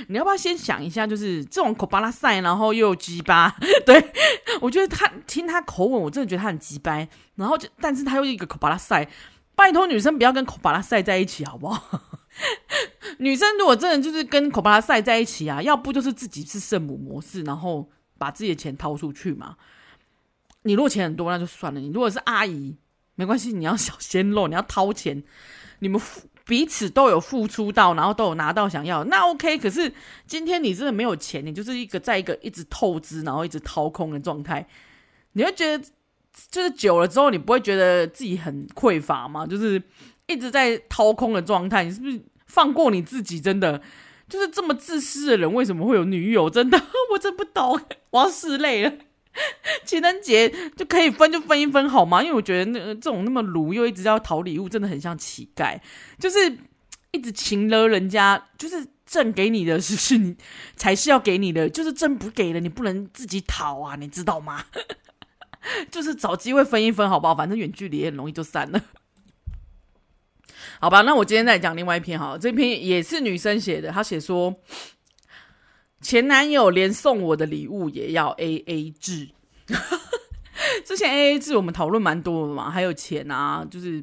[0.07, 4.13] 你要不要先想一下，就是这种口巴拉塞，然后又鸡巴， 对，
[4.61, 7.07] 我觉得他听他口吻，我真的觉得他很鸡掰。
[7.35, 9.07] 然后就，但是他又一个口巴拉塞，
[9.55, 12.01] 拜托女生不要跟口巴拉塞在一起，好不好？
[13.19, 19.55] 女生如果真的就是跟口巴拉塞在一起啊，要不就是自己是圣母模式，然后把自己的钱掏出去嘛。
[20.63, 22.75] 你如果钱很多，那就算了；你如果是阿姨，
[23.15, 25.23] 没关系，你要小鲜肉，你要掏钱，
[25.79, 26.01] 你们。
[26.47, 29.57] 彼此都有付出到，然后都有拿到想要，那 OK。
[29.57, 29.91] 可是
[30.25, 34.65] 今天你真的没有钱，你就是一个在一个一直透支，然后一直掏空的状态，
[35.33, 35.83] 你会觉得
[36.49, 39.45] 就是久了之后，你不会觉得自己很匮乏吗？
[39.45, 39.81] 就是
[40.25, 43.41] 一直在掏空的状态，你是不是放过你自己？
[43.41, 43.81] 真的
[44.29, 46.49] 就是这么自私的人，为什么会有女友？
[46.49, 46.81] 真的，
[47.11, 47.79] 我真不懂，
[48.11, 48.93] 我要拭泪了。
[49.85, 52.21] 情人节就可以分就分一分好吗？
[52.21, 55.79] 因为我觉得那这种那么卢又一直要讨礼物，真的很像乞丐，
[56.19, 56.57] 就是
[57.11, 60.35] 一直情了人家，就是朕给你的是是你
[60.75, 64.65] 才是要给你的，就是朕不给的你不能自己讨啊，你知道吗？
[65.91, 67.35] 就是找机会分一分好不好？
[67.35, 68.81] 反正远距离也很容易就散了。
[70.79, 74.53] 好吧，那我今天再讲另外一篇哈，这篇也是女生写的，她写说
[76.07, 79.27] 前男友连送我的礼物也要 AA 制。
[80.85, 84.01] 之前 AA 制我们讨论蛮多的嘛，还有钱啊，就是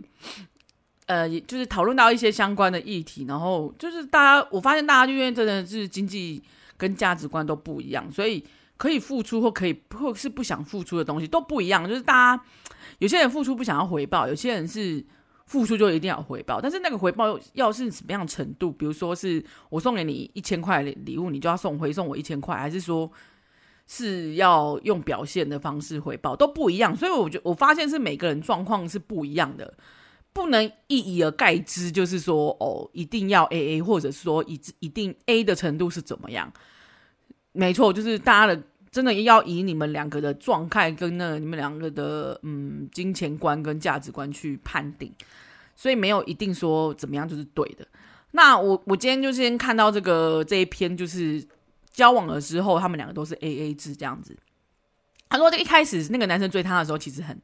[1.07, 6.43] 呃，就是讨论到一些相关的议题，然后就是大家我发现大家就因为真的是经济
[6.77, 8.45] 跟价值观都不一样，所以
[8.77, 12.45] 可以付出或可以或是不想付出的东西都不一样，就是大家
[12.99, 15.03] 有些人付出不想要回报，有些人是。
[15.47, 18.73] 付出就一定要回报，但是那个回报要是什么样程度？
[18.73, 23.11] 比如说是我送给你一千块的礼物，你就要送回送我一千块，还是说
[23.87, 26.97] 是要用表现的方式回报，都不一样。
[26.97, 29.75] 所以我觉得我发现是每个人状况是不一样的，
[30.33, 36.51] 不能一以而概之，就是说哦，一定要 AA，或者是说一一定 A 的程度是怎么样？
[37.53, 38.63] 没错，就是大家的
[38.95, 45.13] 真的要以你们两个的状态跟那你们两个的嗯金钱观跟价值观去判定。
[45.75, 47.85] 所以没有一定说怎么样就是对的。
[48.31, 51.45] 那我我今天就先看到这个这一篇，就是
[51.91, 54.37] 交往了之后，他们两个都是 AA 制这样子。
[55.29, 57.37] 他说，这一开始那个男生追她的时候，其实很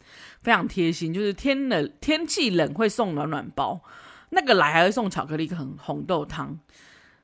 [0.42, 3.80] 非常贴心，就是天冷天气冷会送暖暖包，
[4.28, 6.56] 那个来还会送巧克力跟红豆汤。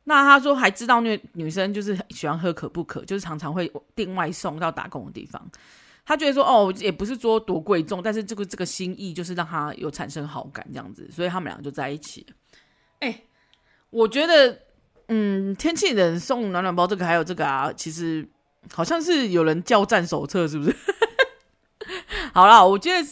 [0.09, 5.51] 那他说还知道那女生就是喜欢喝可不可，就是常常会订外送到打工的地方。
[6.05, 12.37] 他觉得说哦，也不是说多贵重，但是这个这个心意就是让他有产生好感这样子，所以他们两个就在一起了。
[13.01, 13.23] 哎，
[13.91, 14.61] 我觉得，
[15.09, 18.25] 嗯，天气冷送暖暖包这个还有这个啊，其实
[18.73, 20.73] 好像是有人叫战手册，是不是？
[22.33, 23.09] 好啦，我觉得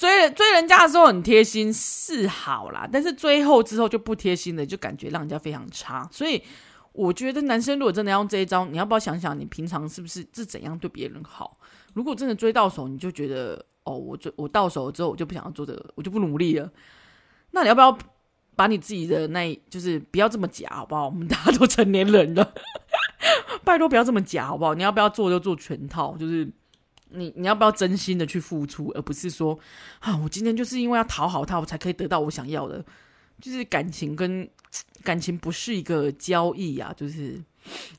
[0.00, 6.08] 追追人家的时候很贴心是好啦，但是追后之后就不贴心了，就感觉让人家非常差。
[6.10, 6.42] 所以
[6.92, 11.58] 我觉得男生如果真的要用这一招，你要不要想想你平常是不是是怎样对别人好？
[11.92, 16.70] 如果真的追到手，你就觉得哦，我追我到手之后，我就不想要做这个，我就不努力了。
[17.50, 17.98] 那你要不要
[18.56, 21.04] 把你自己的那，就是不要这么假，好不好？
[21.04, 22.54] 我们大家都成年人了，
[23.64, 24.72] 拜托不要这么假，好不好？
[24.72, 26.50] 你要不要做就做全套，就是
[27.12, 29.58] 你你要不要真心的去付出，而不是说
[30.00, 32.84] 啊，我今天就是因为要讨好他，我才可以得到我想要的。
[33.40, 34.46] 就是感情跟
[35.02, 37.40] 感情不是一个交易啊，就是。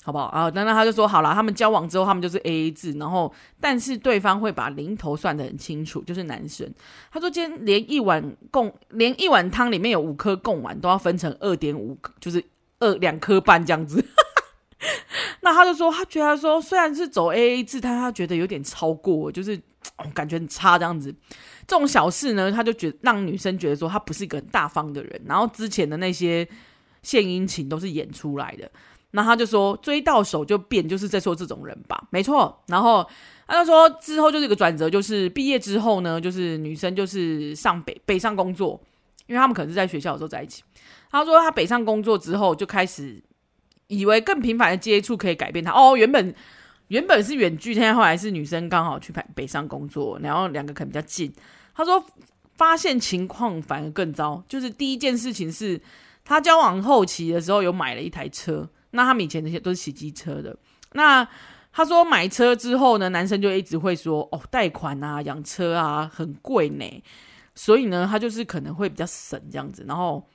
[0.01, 0.51] 好不好啊？
[0.55, 6.67] 那那他就说好了，他们交往之后，他们就是 AA 制，然后但是对方会把零头算得很清楚，就是男生。
[7.11, 12.43] 他说今天连一碗贡，连一碗汤里面有五颗贡丸都要分成二点五，就是
[12.79, 14.03] 二两颗半这样子。
[15.41, 19.59] 那他就说他觉得说虽然是走 AA 制，但他觉得有点超过，就是、
[20.13, 21.13] 感觉很差这样子。
[21.67, 26.47] 这种小事呢，他就觉得让女生觉得说他不是一个很大方的人，然后之前的那些
[27.03, 28.69] 献殷勤都是演出来的。
[29.13, 32.63] 那他就说追到手就变，就是在说这种人吧，没错。
[32.67, 33.05] 然后
[33.45, 38.81] 他就说之后就是一个转折，就是毕业之后呢，就是女生就是上北北上工作，
[39.27, 40.63] 因为他们可能是在学校的时候在一起。
[41.11, 43.21] 他说他北上工作之后就开始
[43.91, 45.71] 以为更频繁的接触可以改变他。
[45.71, 46.33] 哦，原本
[46.87, 51.31] 原本是远距，现在后来是女生刚好去北北上工作，然后两个可能比较近。
[51.75, 52.03] 他说
[52.55, 55.79] 发现情况反而更糟，就是第一件事情是
[56.23, 58.67] 他交往后期的时候有买了一台车。
[58.91, 60.55] 那他们以前那些都是骑机车的。
[60.93, 61.27] 那
[61.73, 67.03] 他说买车之后呢，男生就一直会说哦，贷款啊，养车啊，很贵呢。
[67.55, 69.83] 所以呢，他就是可能会比较省这样子。
[69.87, 70.25] 然后，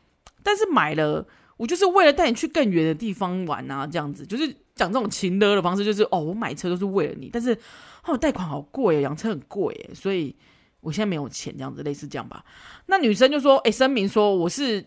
[0.42, 7.57] 但是买了，我就是为了带你去更远的地方玩啊，这样子就是讲这种情勒的方式，就是哦，我买车都是为了你，但是
[8.05, 10.35] 哦，贷款好贵，养车很贵，所以
[10.81, 12.45] 我现在没有钱，这样子类似这样吧。
[12.87, 14.85] 那女生就说，哎，声明说我是。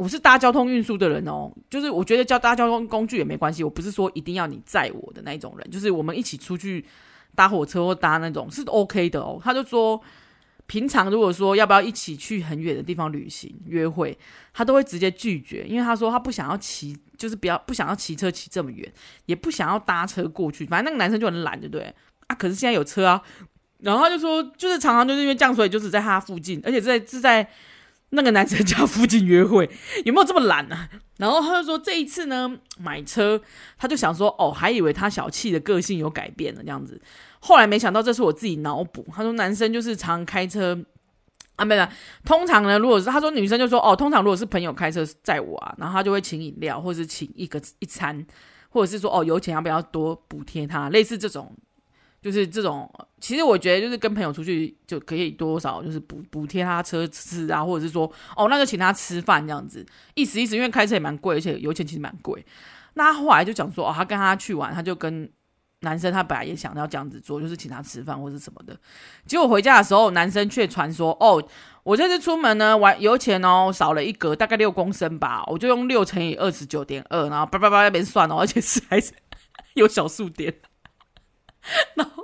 [0.00, 6.82] 我是搭交通运输的人哦，就是我觉得叫搭交通工具也没关系，我不是说一定要你载我的那一种人，就是我们一起出去
[7.34, 9.38] 搭火车或搭那种是 OK 的哦。
[9.44, 10.00] 他就说，
[10.70, 14.16] 平常如果说要不要一起去很远的地方旅行约会，
[14.54, 18.88] 他都会直接拒绝，因为他说他不想要骑，就是不要不想要骑车骑这么远，
[19.26, 21.92] 也不想要搭车过去，反正那个男生就很懒，对不对？
[22.28, 23.20] 啊，可是现在有车啊，
[23.80, 27.50] 然后他就说，就是常常就是因为这样，所以就是在他附近，而且在是在。
[28.12, 29.70] 那个男生家附近约会
[30.04, 30.88] 有没有这么懒啊？
[31.18, 33.40] 然后他就说这一次呢，买车，
[33.78, 37.00] 他就想说哦，还以为他小气的个性有改变了这样子，
[37.40, 39.04] 后来没想到这是我自己脑补。
[39.12, 40.78] 他说男生就是常开车
[41.56, 41.86] 啊，没有，
[42.24, 48.24] 通常呢，如果是他说女生就说哦，通常如果是朋友开车载我啊，然后他就会请饮料或者是请一个一餐，
[48.70, 51.54] 或者是说哦，油钱要不要多补贴他，类似这种
[52.22, 62.44] 就是这种，其实我觉得就是跟朋友出去就可以多少就是补补贴他车资啊，或者是说哦，那就请他吃饭这样子，意思意思，因为开车也蛮贵，而且油钱其实蛮贵。
[62.94, 65.30] 那他后来就讲说哦，他跟他去玩，他就跟
[65.80, 68.78] 男生他本来也想要这样子做，就是请他吃饭或者什么的。
[69.26, 71.42] 结果回家的时候，男生却传说哦，
[71.82, 79.12] 我这次出门呢，玩油钱哦少了一格，大概六公升吧，我就用六乘以二十九点二，然后叭叭叭那边算哦，而且是还是
[79.74, 80.54] 有小数点。
[81.94, 82.22] 然后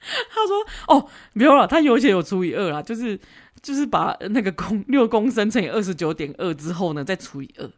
[0.00, 3.20] 他说：“哦，没有了，他油钱有除以二啦，就是
[3.60, 7.70] 就是把那个公六公升乘以二十九点二之后呢，再除以二，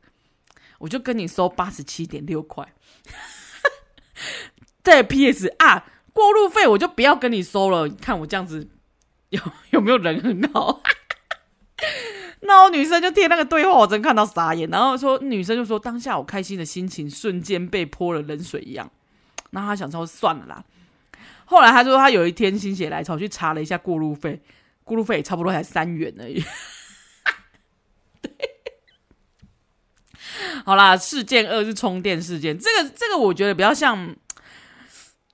[0.78, 2.72] 我就跟你收八十七点六块。
[4.84, 7.88] 对，PS 啊，过路费我就不要跟你收了。
[7.88, 8.68] 看我这样子
[9.30, 10.80] 有有没有人很好？
[12.42, 14.68] 那我女生就贴那个对话，我真看到傻眼。
[14.68, 18.90] 然后说女生就说，当下我开心的心情瞬间被泼了冷水一样。”
[19.50, 20.64] 那他想说算了啦，
[21.44, 24.42] 后来他说他有一天心血来潮去查了一下过路费，
[24.82, 26.42] 过路费差不多才三元而已。
[28.20, 28.32] 对，
[30.64, 34.16] 好啦，事件二是充电事件，这个这个我觉得比较像，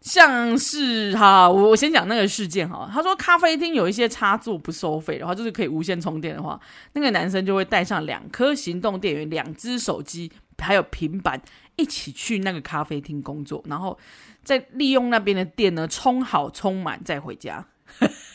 [0.00, 2.90] 像是哈，我我先讲那个事件哈。
[2.92, 6.58] 他说咖啡厅有一些插座不收费的话，就是可以无线充电的话，
[6.94, 11.40] 那个男生就会带上两颗行动电源、两只手机还有平板。
[11.76, 13.98] 一起去那个咖啡厅工作，然后
[14.44, 17.66] 再利用那边的电呢，充好充满再回家。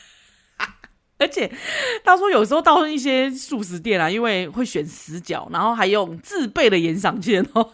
[1.20, 1.52] 而且
[2.04, 7.70] 他说有时候到一些速食店啊，因为会选死角，然后还用自备的延长线哦。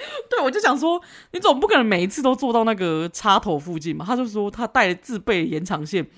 [0.30, 1.00] 对，我就想说，
[1.32, 4.04] 你总不可能每一次都坐到那个插头附近嘛？
[4.06, 6.08] 他就说他带了自备延长线，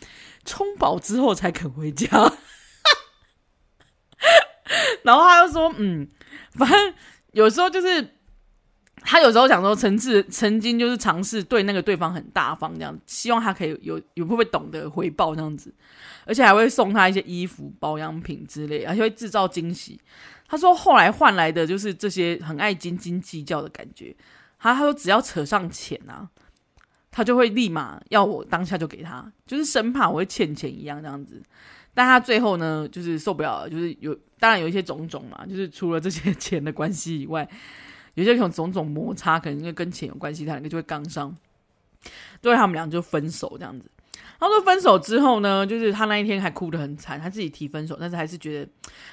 [0.45, 2.09] 充饱之后才肯回家。
[5.03, 6.09] 然后他又说，嗯，
[6.53, 6.95] 反正
[7.33, 8.17] 有时候就是。
[9.05, 15.75] 他有时候想说，曾自曾经就是尝试对那个对方很大方这样，希望他可以有有会不会懂得回报这样子，
[16.25, 20.01] 而且还会送他一些衣服、保养品之类，而且会制造惊喜。
[20.47, 24.15] 他说后来换来的就是这些很爱斤斤计较的感觉。
[24.59, 26.29] 他他说只要扯上钱啊，
[27.11, 31.43] 他就会立马要我当下就给他，就是生怕我会欠钱一样这样子。
[31.93, 37.49] 但他最后呢，就是受不了了，就是有当然有一些种种嘛，就是除了这些钱的关系以外。
[38.15, 41.37] 有些种种种摩擦，可能因为跟钱有关系，他两个就会杠上，
[42.41, 43.91] 对他们俩就分手这样子。
[44.39, 48.71] 他说分手之后呢，就是他那一天还哭得很惨，他自己提分手，但是还是觉得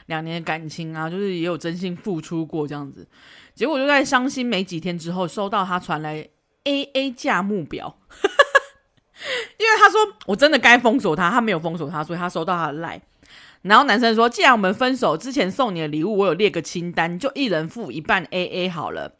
[0.08, 3.08] 两年的感情啊，就是也有真心付出过这样子。
[3.54, 6.28] 结果就在伤心没几天之后，收到他传来
[6.64, 8.00] AA 价目表，
[9.60, 13.00] 因为他说我真的该封锁他，他没有封锁他，所以他收到他的赖。
[13.62, 19.16] 然后男生说：“既然我们分手之前送你的礼物，我有列个清单，就一人付一半 AA 好了。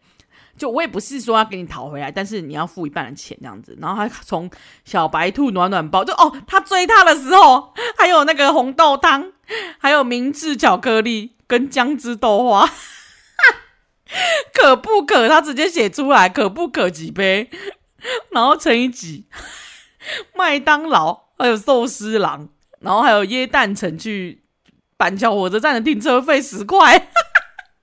[0.58, 3.78] 就我也不是说要给你讨回来，但是你要付一半的钱这样子。
[3.82, 4.50] 然后他从
[4.86, 9.32] 小白兔暖暖包，就哦，他追他的时候还有那个红豆汤，
[9.78, 12.70] 还有明治巧克力跟姜汁豆花，
[14.54, 15.30] 可不可？
[15.30, 17.50] 他直接写出来，可不可几杯？
[18.32, 19.28] 然后乘以几？
[20.36, 24.42] 麦当劳还有寿司郎。”然后还有耶诞城去
[24.98, 27.10] 板桥火车站的停车费十块，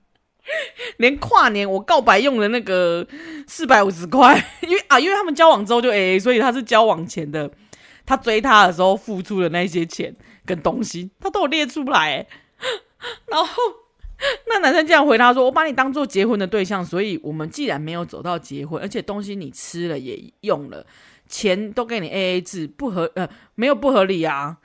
[0.97, 3.05] 连跨年我告白用的那个
[3.47, 7.49] 四百五十块， 因为啊，因为他们交往之后就 AA，所以他是交往前的，
[8.05, 12.25] 他追他的时候付出的那些钱跟东西，他都有列出来。
[13.27, 13.53] 然后
[14.47, 20.83] 那男生这样回答说：“我把你当做结婚的对象，所以我们既然没有走到结婚，而且东西你吃了也用了，
[21.27, 24.57] 钱都给你 AA 制，不合呃没有不合理啊。”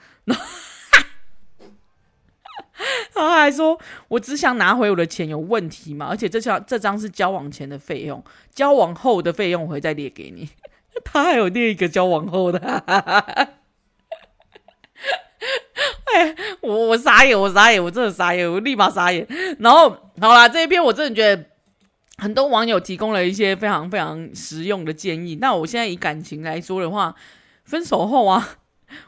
[3.15, 6.07] 然后他还说：“我只想拿回我的钱，有问题吗？
[6.11, 10.49] 而且这张这张是交往前的费用，交往后的费用我会再列给你。
[11.05, 12.59] 他还有列一个交往后的，
[16.15, 19.27] 哎，我我傻眼，我傻眼，我真的傻眼，我立马傻眼。
[19.61, 21.45] 然后好啦，这一篇我真的觉得
[22.19, 25.37] 很多网友提供了一些非常非常实用的建议。
[25.37, 27.15] 那我现在以感情来说的话，
[27.65, 28.57] 分手后啊。”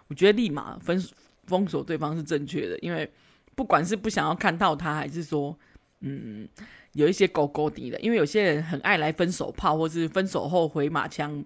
[0.08, 1.02] 我觉得立马分
[1.46, 3.10] 封锁对方是正确的，因为
[3.54, 5.56] 不管是不想要看到他，还是说，
[6.00, 6.48] 嗯，
[6.92, 11.44] 有一些狗狗敌的，因为有些人很爱来分手炮，或是分手后回马枪、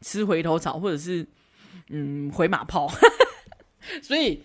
[0.00, 1.26] 吃回头草，或者是
[1.88, 2.90] 嗯回马炮，
[4.02, 4.42] 所以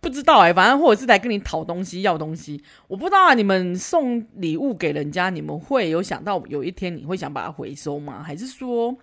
[0.00, 3.34] 不知道哎、反正或者是来跟你讨东西、要东西，我不知道啊。
[3.34, 8.22] 你们送礼物给人家，你们会有想到有一天你会想把它回收吗？
[8.22, 8.96] 还是说，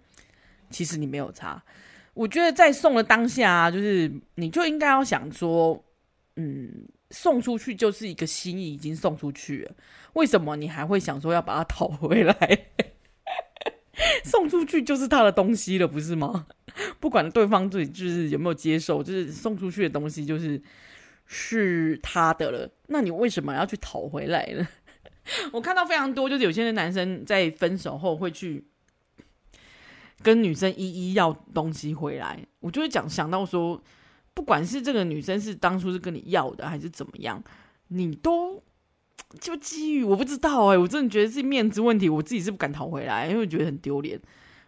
[0.69, 1.61] 其实你没有差？
[2.16, 5.86] 我觉得在送的当下啊，就是你就应该要想说，
[6.38, 9.72] 嗯，送出去就是一个心意已经送出去了，
[10.13, 12.68] 为什么你还会想说要把它讨回来？
[14.24, 16.47] 送出去就是他的东西了，不是吗？
[16.99, 20.61] 不管对方自己就是有没有接受，就是送出去的东西就是
[21.26, 22.70] 是他的了。
[22.88, 24.68] 那你为什么要去讨回来呢？
[25.51, 28.63] 我看到非常多，就是有些男生在分手后会去
[30.22, 32.39] 跟女生一一要东西回来。
[32.59, 33.82] 我就会讲想到说，
[34.34, 37.43] 不管是这个女生是当初是跟你要的，还是怎么样，
[37.89, 38.63] 你都。
[39.39, 44.20] 就基于我不知道哎、我真的觉得是面子问题，我自己是不敢讨回来，因为我觉得很丢脸。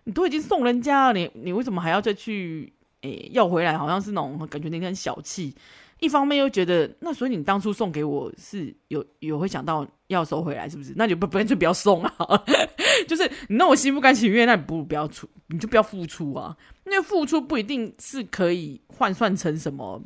[0.06, 2.72] 你都已经送人家了，你你为什么还要再去
[3.02, 3.78] 诶、要回来？
[3.78, 5.54] 好像是那种感觉你很小气。
[6.00, 10.94] 一方面又觉得，那所以你当初送给我是有有会想到要收回来，是不是？
[10.96, 12.44] 那就不不干脆不要送啊？
[13.08, 16.56] 就是你那我心不甘情愿，那你不如不要出，你就不要付出啊。
[16.86, 20.02] 因为付出不一定是可以换算成什么。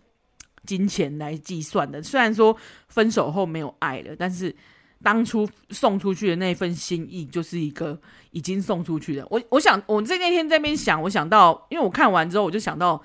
[0.63, 2.55] 金钱来计算的，虽然说
[2.87, 4.55] 分手后没有爱了，但是
[5.01, 7.99] 当初送出去的那份心意，就是一个
[8.29, 9.25] 已经送出去的。
[9.31, 12.95] 我我想，我在那天在边想，我想到，因为我看完之后，我就想到，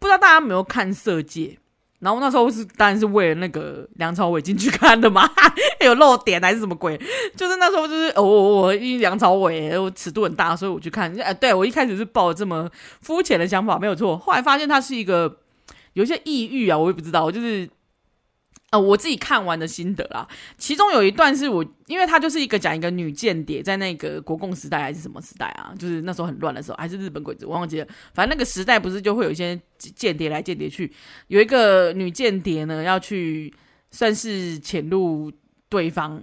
[0.00, 1.56] 不知道大家有没有看《色戒》？
[2.00, 5.30] 然后那时候是当然是为了那个梁朝伟进去看的嘛，
[5.84, 7.00] 有漏点还是什么鬼？
[7.36, 11.14] 就是那时候就是我我我因为梁朝伟我尺度很大，所以我去看。
[11.20, 12.68] 哎，对我一开始是抱这么
[13.00, 14.18] 肤浅的想法，没有错。
[14.18, 15.38] 后来发现他是一个。
[15.94, 17.68] 有些抑郁啊，我也不知道，我就是
[18.70, 20.28] 呃，我自己看完的心得啦。
[20.56, 25.74] 其中有一段是我，因为他就是一个讲一个女间谍，在那个国共时代还是什么时代啊？
[25.76, 27.86] 就是那时候很乱的时候，还是日本鬼子，我忘记了。
[28.14, 30.92] 反正那个时代不是就会有一些间谍来间谍去，
[31.26, 33.52] 有一个女间谍呢要去
[33.90, 35.32] 算是潜入
[35.68, 36.22] 对方，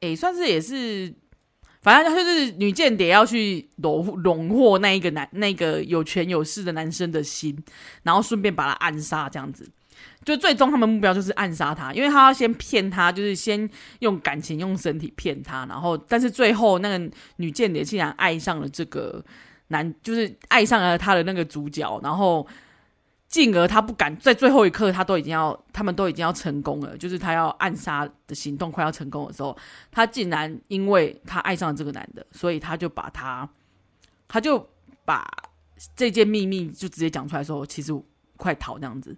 [0.00, 1.12] 诶，算是也是。
[1.82, 7.56] 反正就是女间谍要去笼笼获那一个男那个有权有势的男生的心，
[8.02, 9.68] 然后顺便把他暗杀，这样子。
[10.26, 13.66] 就最终他们目标就是暗杀他，因为他要先骗他，就是先
[14.00, 19.24] 用感情用身体骗他，然后但是最后那个女间谍竟然爱上了这个
[19.68, 22.46] 男，就是爱上了他的那个主角，然后。
[23.28, 29.54] 进而他不敢在最后一刻，他都已经要，他们都已经要成功了，就是他要暗杀的行动快要成功的时候，
[29.90, 33.46] 他竟然因为他爱上了这个男的，所以他就把他，
[34.28, 34.64] 他就
[35.04, 35.28] 把
[35.96, 37.92] 这件秘密就直接讲出来说，其实
[38.36, 39.14] 快逃这样子。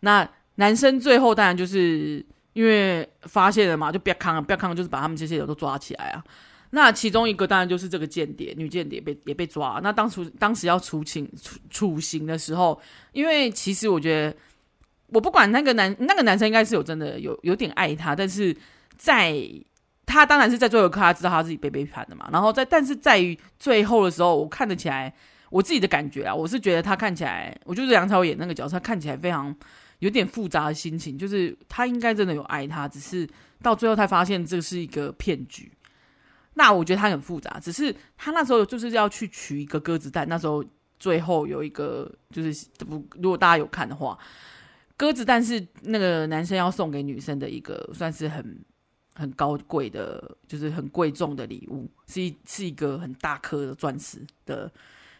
[0.00, 0.28] 那
[0.62, 6.22] 男生最后当然就是因为发现了嘛，就不要扛了，不要扛，就是把他们这些人都抓起来啊。
[6.70, 9.80] 那其中一个当然就是这个间谍，女间谍被也被抓。
[9.82, 14.36] 那当初当时要处刑处处刑的时候，因为其实我觉得，
[15.08, 18.56] 我不管那个男那个男生应该是有真的有有点爱他，但是
[18.96, 19.36] 在
[20.06, 22.28] 他当然是在最后一刻他知道他自己被背叛的嘛。
[22.32, 25.12] 然后在但是在于最后的时候，我看得起来
[25.52, 29.54] 我自己的感觉啊，我是觉得他看起来，我就是梁朝伟演那个角色，他看起来非常
[29.98, 33.28] 有点复杂的心情，就是他应该真的有爱他，只是
[33.60, 35.70] 到最后才发现这是一个骗局。
[36.54, 40.26] 那我觉得他很复杂，只是他那时候就是要去取一个鸽子蛋。
[40.26, 40.64] 那时候
[40.98, 44.18] 最后有一个就是不，如果大家有看的话，
[44.96, 48.58] 鸽子蛋是那个男生要送给女生的一个算是很
[49.14, 54.70] 很高贵的，就是很贵重的礼物，是一是一个很大颗的钻石的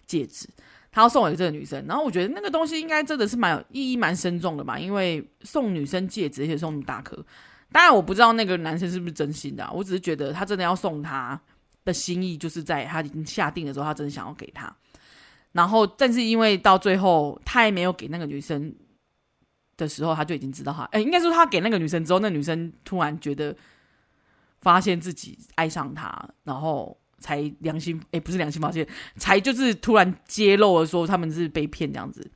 [0.06, 0.48] 戒指，
[0.90, 1.84] 他要送给这个女生。
[1.86, 7.24] 然后我觉得那个东西应该真的是蛮有意义、蛮深重的嘛，因为送女生戒指，而且送那么大颗。
[7.70, 11.40] 当然我不知道那个男生是不是真心的，我只是觉得他真的要送他
[11.84, 14.74] 的心意，就是在他已经下定的时候，他真的想要给她。
[15.52, 18.74] 然后，但是因为到最后他还没有给那个女生
[19.76, 23.54] 的时候，他就已经知道他，哎，应该说他给那个女生之后，那女生突然觉得
[24.60, 32.30] 发现自己爱上他，然后才良心，哎，不是良心发现，才就是突然揭露了说他们是被骗这样子。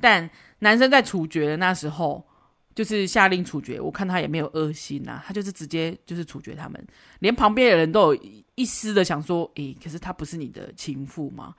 [0.00, 0.28] 但
[0.58, 2.26] 男生在处决的那时候。
[2.72, 6.86] 就是下令处决，我看他也没有恶心呐、他就是直接就是处决他们，
[7.18, 8.22] 连旁边的人都有
[8.54, 11.52] 一丝的想说，诶、可是他不是你的情妇吗？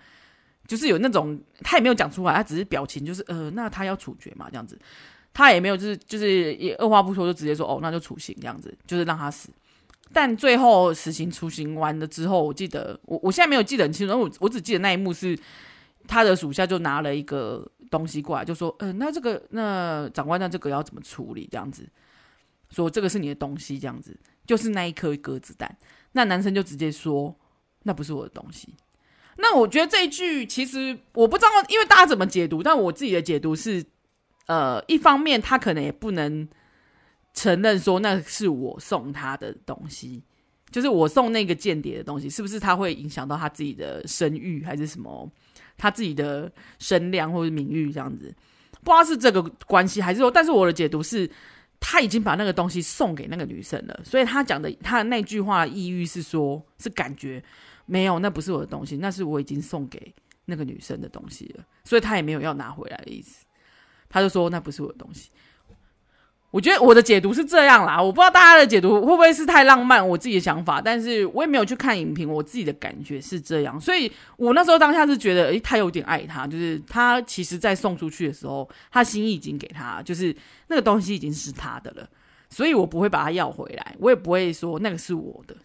[0.66, 4.80] 就是有那种他也没有讲出来，他只是表情就是呃，那他要处决嘛这样子，
[5.34, 9.50] 他也没有就是就是也二话不说就直接说哦，那就处刑这样子，就是让他死。
[10.14, 15.38] 但最后实行处刑完了之后，我记得我我现在没有记得很清楚，我我只记得那一幕是
[16.08, 17.70] 他的属下就拿了一个。
[17.92, 21.46] 东西过来就说，呃，那这个那长官，那这个要怎么处理？
[21.52, 21.86] 这样子
[22.70, 25.78] 说，这个是你的东西，这样子就是那一颗鸽子蛋。
[26.14, 27.36] 那男生就直接说，
[27.84, 28.74] 那不是我的东西。
[29.36, 33.84] 那我觉得这一句其实我不知道，因为大家怎么解读，但我自己的解读是，
[34.46, 36.48] 呃，一方面他可能也不能
[37.34, 40.24] 承认说那是我送他的东西，
[40.70, 45.30] 就是我送那个间谍的东西，是不是他会影响到他自己的声誉还是什么？
[45.78, 48.34] 他自己的声量或者名誉这样子，
[48.84, 51.28] 不知道是这个关系还是说，但是我的解读是，
[51.80, 57.44] 他已经把那个东西送给那个女生了，所以他讲的他的那句话意欲是说，是感觉
[57.88, 60.14] 没有，那不是我的东西，那是我已经送给
[60.46, 63.46] 那个女生的东西了，所以他也没有要拿回来的意思。
[64.08, 65.32] 他就说那不是我的东西。
[66.52, 80.36] 我觉得我的解读是这样啦，我不知道大家的解读会不会是太浪漫，我自己的想法，但是我也没有去看影评，我自己的感觉是这样，所以我那时候当下是觉得，诶，他有点爱他，就是他其实在送出去的时候，他心意已经给他，就是
[80.68, 82.06] 那个东西已经是他的了，
[82.50, 85.56] 所以我不会把它要回来，我也不会说那个是我的，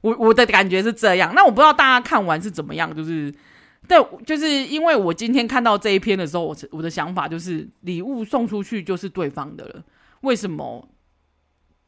[0.00, 3.34] 我我的感觉是这样，那我不知道大家看完是怎么样，就是。
[3.86, 9.84] 对，就是因为我今天看到这一篇的时候，我我的想法就是礼物送出去就是对方的了，
[10.24, 10.88] 为什么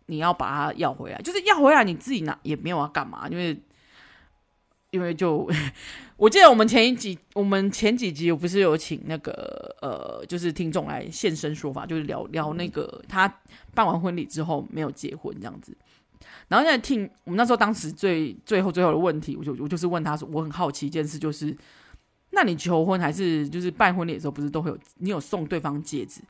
[0.07, 1.21] 你要把它要回来？
[1.23, 3.61] 就是要回来你自己拿也没有要干嘛，因为
[4.91, 5.51] 因为就
[6.17, 13.27] 我记得我们前一集，我们前几集我不是有请那个呃，就是听众来现身说法，就是聊聊那个他
[13.75, 15.77] 办完婚礼之后没有结婚这样子，
[16.49, 21.57] 然后现在听我们那时候当时最最后最后的问题，我就我就是问他说，我很好奇一件事就是。
[22.31, 26.21] 那你求婚还是就是办婚礼的时候，不是都会有你有送对方戒指？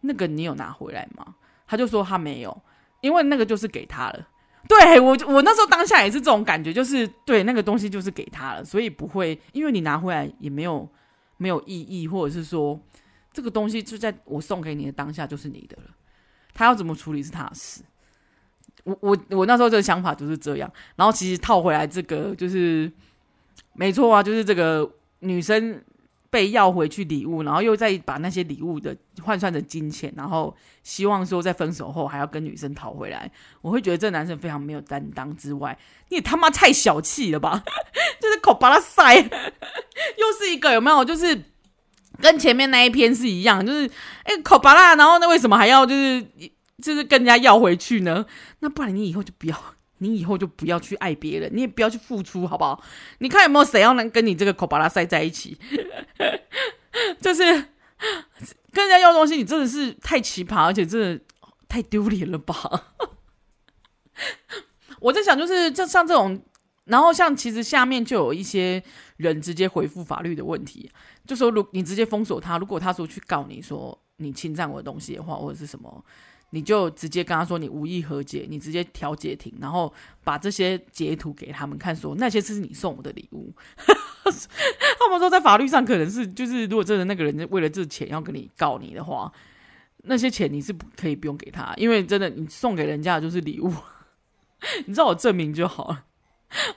[0.00, 1.36] 那个你有拿回来吗？
[1.72, 2.62] 他就说他没有，
[3.00, 4.28] 因为那个就是给他了。
[4.68, 10.86] 对，我，我那时候当下也是这种感觉，就是对那个东西就是给他了，所以不会因为你拿回来也没有
[11.38, 12.78] 没有意义，或者是说
[13.32, 15.88] 这个东西就在我送给你的当下就是你的了，
[16.52, 17.82] 他要怎么处理是他的事。
[18.84, 22.92] 我我我那时候这个想法就是这样，然后其实套回来这个就是
[23.72, 24.88] 没错啊，就是这个。
[25.24, 25.80] 女生
[26.32, 33.30] 被要回去礼物，然后又再把那些礼物的换算成金钱，然后希望说在分手后还要跟女生讨回来，
[33.60, 35.78] 我会觉得这男生非常没有担当之外，
[36.08, 37.62] 你也他妈太小气了吧！
[38.18, 41.04] 就是口巴拉塞，又是一个有没有？
[41.04, 41.38] 就是
[42.18, 43.86] 跟前面那一篇是一样，就是
[44.22, 46.26] 哎口巴拉，然后那为什么还要就是
[46.82, 48.24] 就是跟人家要回去呢？
[48.60, 49.56] 那不然你以后就不要。
[50.02, 52.82] 你以后就不要去爱别人，你也不要去付出，好不好？
[53.18, 55.56] 你看有没有谁要能跟你这个口巴拉塞在一起？
[57.22, 57.42] 就是
[58.72, 61.20] 跟人家要东西，你真的是太奇葩，而且真的
[61.68, 62.54] 太丢脸了吧？
[64.98, 66.42] 我在想，就是就像这种，
[66.84, 68.82] 然后像其实下面就有一些
[69.18, 70.90] 人直接回复法律的问题，
[71.26, 76.04] 就说如你直接封锁他，如果他说去告你说你侵占我的东西的话，或者是什么。
[76.54, 79.92] 你就直接跟他说你无意和解，你直接调解庭，然后
[80.22, 83.50] 把这些截图给他们看，说那些是你送我的礼物。
[85.00, 89.32] 他们说在法律上可能是就是，如果真的那个人为了这钱要跟你告你的话，
[90.04, 93.72] 那些钱你是可以不用给他，因为真的你送给人家就是礼物，
[94.84, 96.04] 你知道我证明就好了。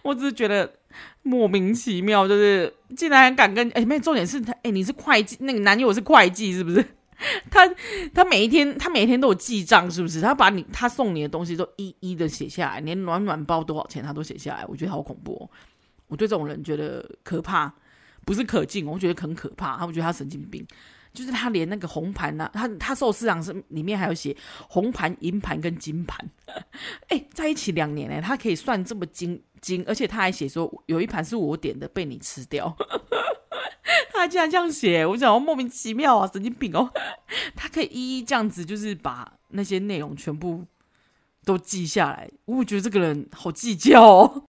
[0.04, 0.74] 我只是觉得
[1.22, 6.86] 莫名其妙，就是竟然敢跟哎，没重点是他哎，你是会计，那个男友是会计是不是？
[7.50, 7.68] 他
[8.14, 10.20] 他每一天他每一天都有记账，是不是？
[10.22, 14.66] 他把你他送你的东西都一一的写下来，连暖暖包多少钱他都写下来。
[14.68, 15.50] 我觉得好恐怖哦！
[16.08, 17.74] 我对这种人觉得可怕，
[18.26, 19.78] 不是可敬，我觉得很可怕。
[19.78, 20.66] 他们觉得他神经病，
[21.16, 24.36] 就是他连那个红盘呐、啊，他他寿司郎是里面还有写
[24.68, 26.30] 红盘、银盘跟金盘，
[27.10, 32.76] 哎，在一起两年哎，他可以算这么精精，而且他还写说有一盘是我点的，被你吃掉。
[34.12, 36.92] 他竟然这样写，我想莫名其妙啊，神经病哦！
[37.56, 40.66] 他可以一一这样子，就是把那些内容全部
[41.44, 42.30] 都记下来。
[42.46, 44.44] 我觉得这个人好计较哦。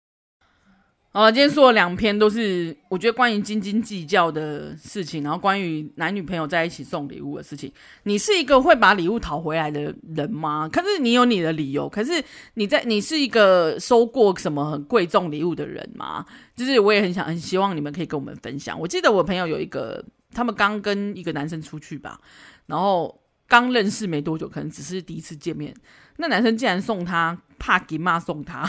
[1.17, 7.73] 好，今天说了两篇，都是我觉得关于斤斤计较的事情，然后关于男女朋友在一起送礼物的事情。
[8.03, 10.69] 你是一个会把礼物讨回来的人吗？
[10.69, 12.21] 可是你有你的理由，可是
[12.55, 16.27] 你在你是一个收过什么很贵重礼物的人吗？
[16.57, 18.77] 就是我也很想很希望你们可以跟我们分享。
[18.81, 22.21] 我记得我朋友有一个，他们刚跟一个男生出去吧，
[22.67, 25.73] 然后刚认识没多久，可能只是第一次见面，
[26.17, 28.69] 那男生竟然送他帕吉玛送他。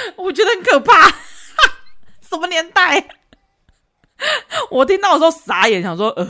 [0.16, 1.08] 我觉得很可怕，
[2.20, 3.06] 什么年代？
[4.70, 6.28] 我听到的时候傻眼，想说，呃，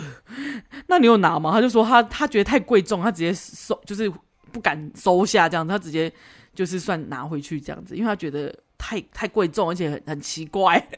[0.86, 1.50] 那你有拿吗？
[1.52, 4.10] 他就说他他觉得太贵重，他直接收，就是
[4.52, 6.12] 不敢收下这样子，他直接
[6.54, 10.88] 就是算拿回去这样子，因为他觉得太太贵重，而且很很奇怪。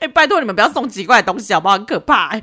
[0.00, 1.74] 哎、拜托你们不要送奇怪的东西好不好？
[1.74, 2.40] 很可怕，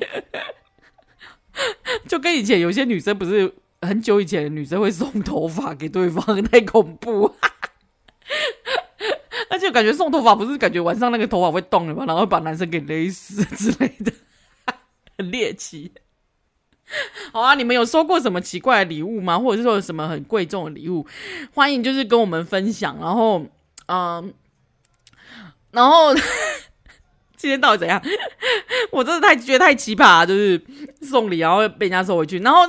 [2.07, 7.35] 就跟以前有些女生不是很久以前的女生会送头发给对方，太恐怖。
[9.49, 12.05] 而且感觉送头发不是感觉晚上那个头发会动的吗？
[12.05, 14.11] 然后把男生给勒死之类的，
[15.17, 15.91] 很猎奇。
[17.31, 19.37] 好啊，你们有收过什么奇怪的礼物吗？
[19.37, 21.05] 或者是说有什么很贵重的礼物？
[21.53, 22.97] 欢迎就是跟我们分享。
[22.99, 23.45] 然后，
[23.87, 24.33] 嗯，
[25.71, 26.13] 然后
[27.35, 28.01] 今天到底怎样？
[28.91, 30.61] 我真的太觉得太奇葩，就是
[31.01, 32.59] 送礼然后被人家收回去，然后。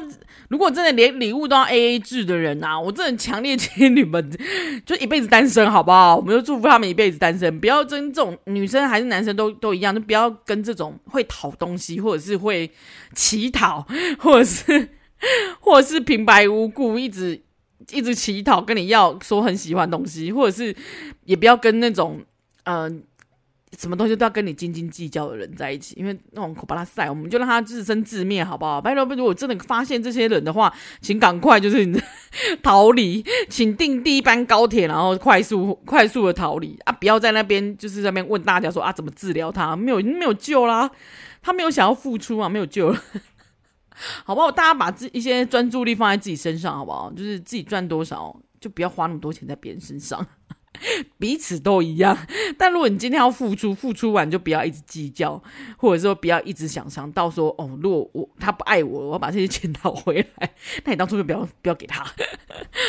[0.49, 4.31] 如果真的连礼物都要 A A 制的人啊，我真的强烈建议你们
[4.87, 6.17] 就一辈子单身，好不好？
[6.17, 12.71] 我们就祝福他们一辈子单身，不要跟这种女生还是男生都都一样，就不要跟这种会讨东西或者是会
[13.15, 13.87] 乞讨，
[14.19, 14.89] 或者是
[15.61, 17.41] 或者是平白无故一直
[17.91, 20.75] 一直乞讨跟你要说很喜欢东西，或者是
[21.25, 22.23] 也不要跟那种
[22.65, 23.03] 嗯。
[23.77, 28.81] 什么东西都要跟你斤斤计较的人在一起，因为那种口巴拉塞，我们就让他自生自灭，好不好？
[28.81, 31.87] 拜托，如果真的发现这些人的话，请赶快就是
[32.62, 36.93] 逃离，请订第一班高铁，然后快速快速的逃离啊！
[36.93, 39.77] 不要在那边就是在那边问大家说啊，怎么治疗他？
[39.77, 40.91] 没有没有救啦，
[41.43, 43.03] 他没有想要付出啊，没有救了，
[44.25, 44.51] 好不好？
[44.51, 47.12] 大家把自一些专注力放在自己身上，好不好？
[47.12, 50.27] 就是自己赚多少，就不要花那么多钱在别人身上。
[51.18, 52.16] 彼此都一样，
[52.57, 55.43] 但如果你今天要付出，付出完就不要一直计较，
[55.76, 60.51] 或者说不要一直想伤到说哦，如果我他不爱我，我要把这些钱 讨回来，
[60.85, 62.05] 那你当初就不要不要给他，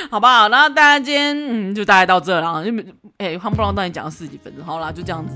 [0.09, 0.49] 好不好？
[0.49, 2.85] 然后大家今天嗯，就大概到这了，因为
[3.17, 5.35] 哎，夯不啷当你讲了十几分钟，好啦，就这样子，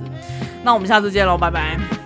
[0.64, 2.03] 那我们下次见喽，拜拜。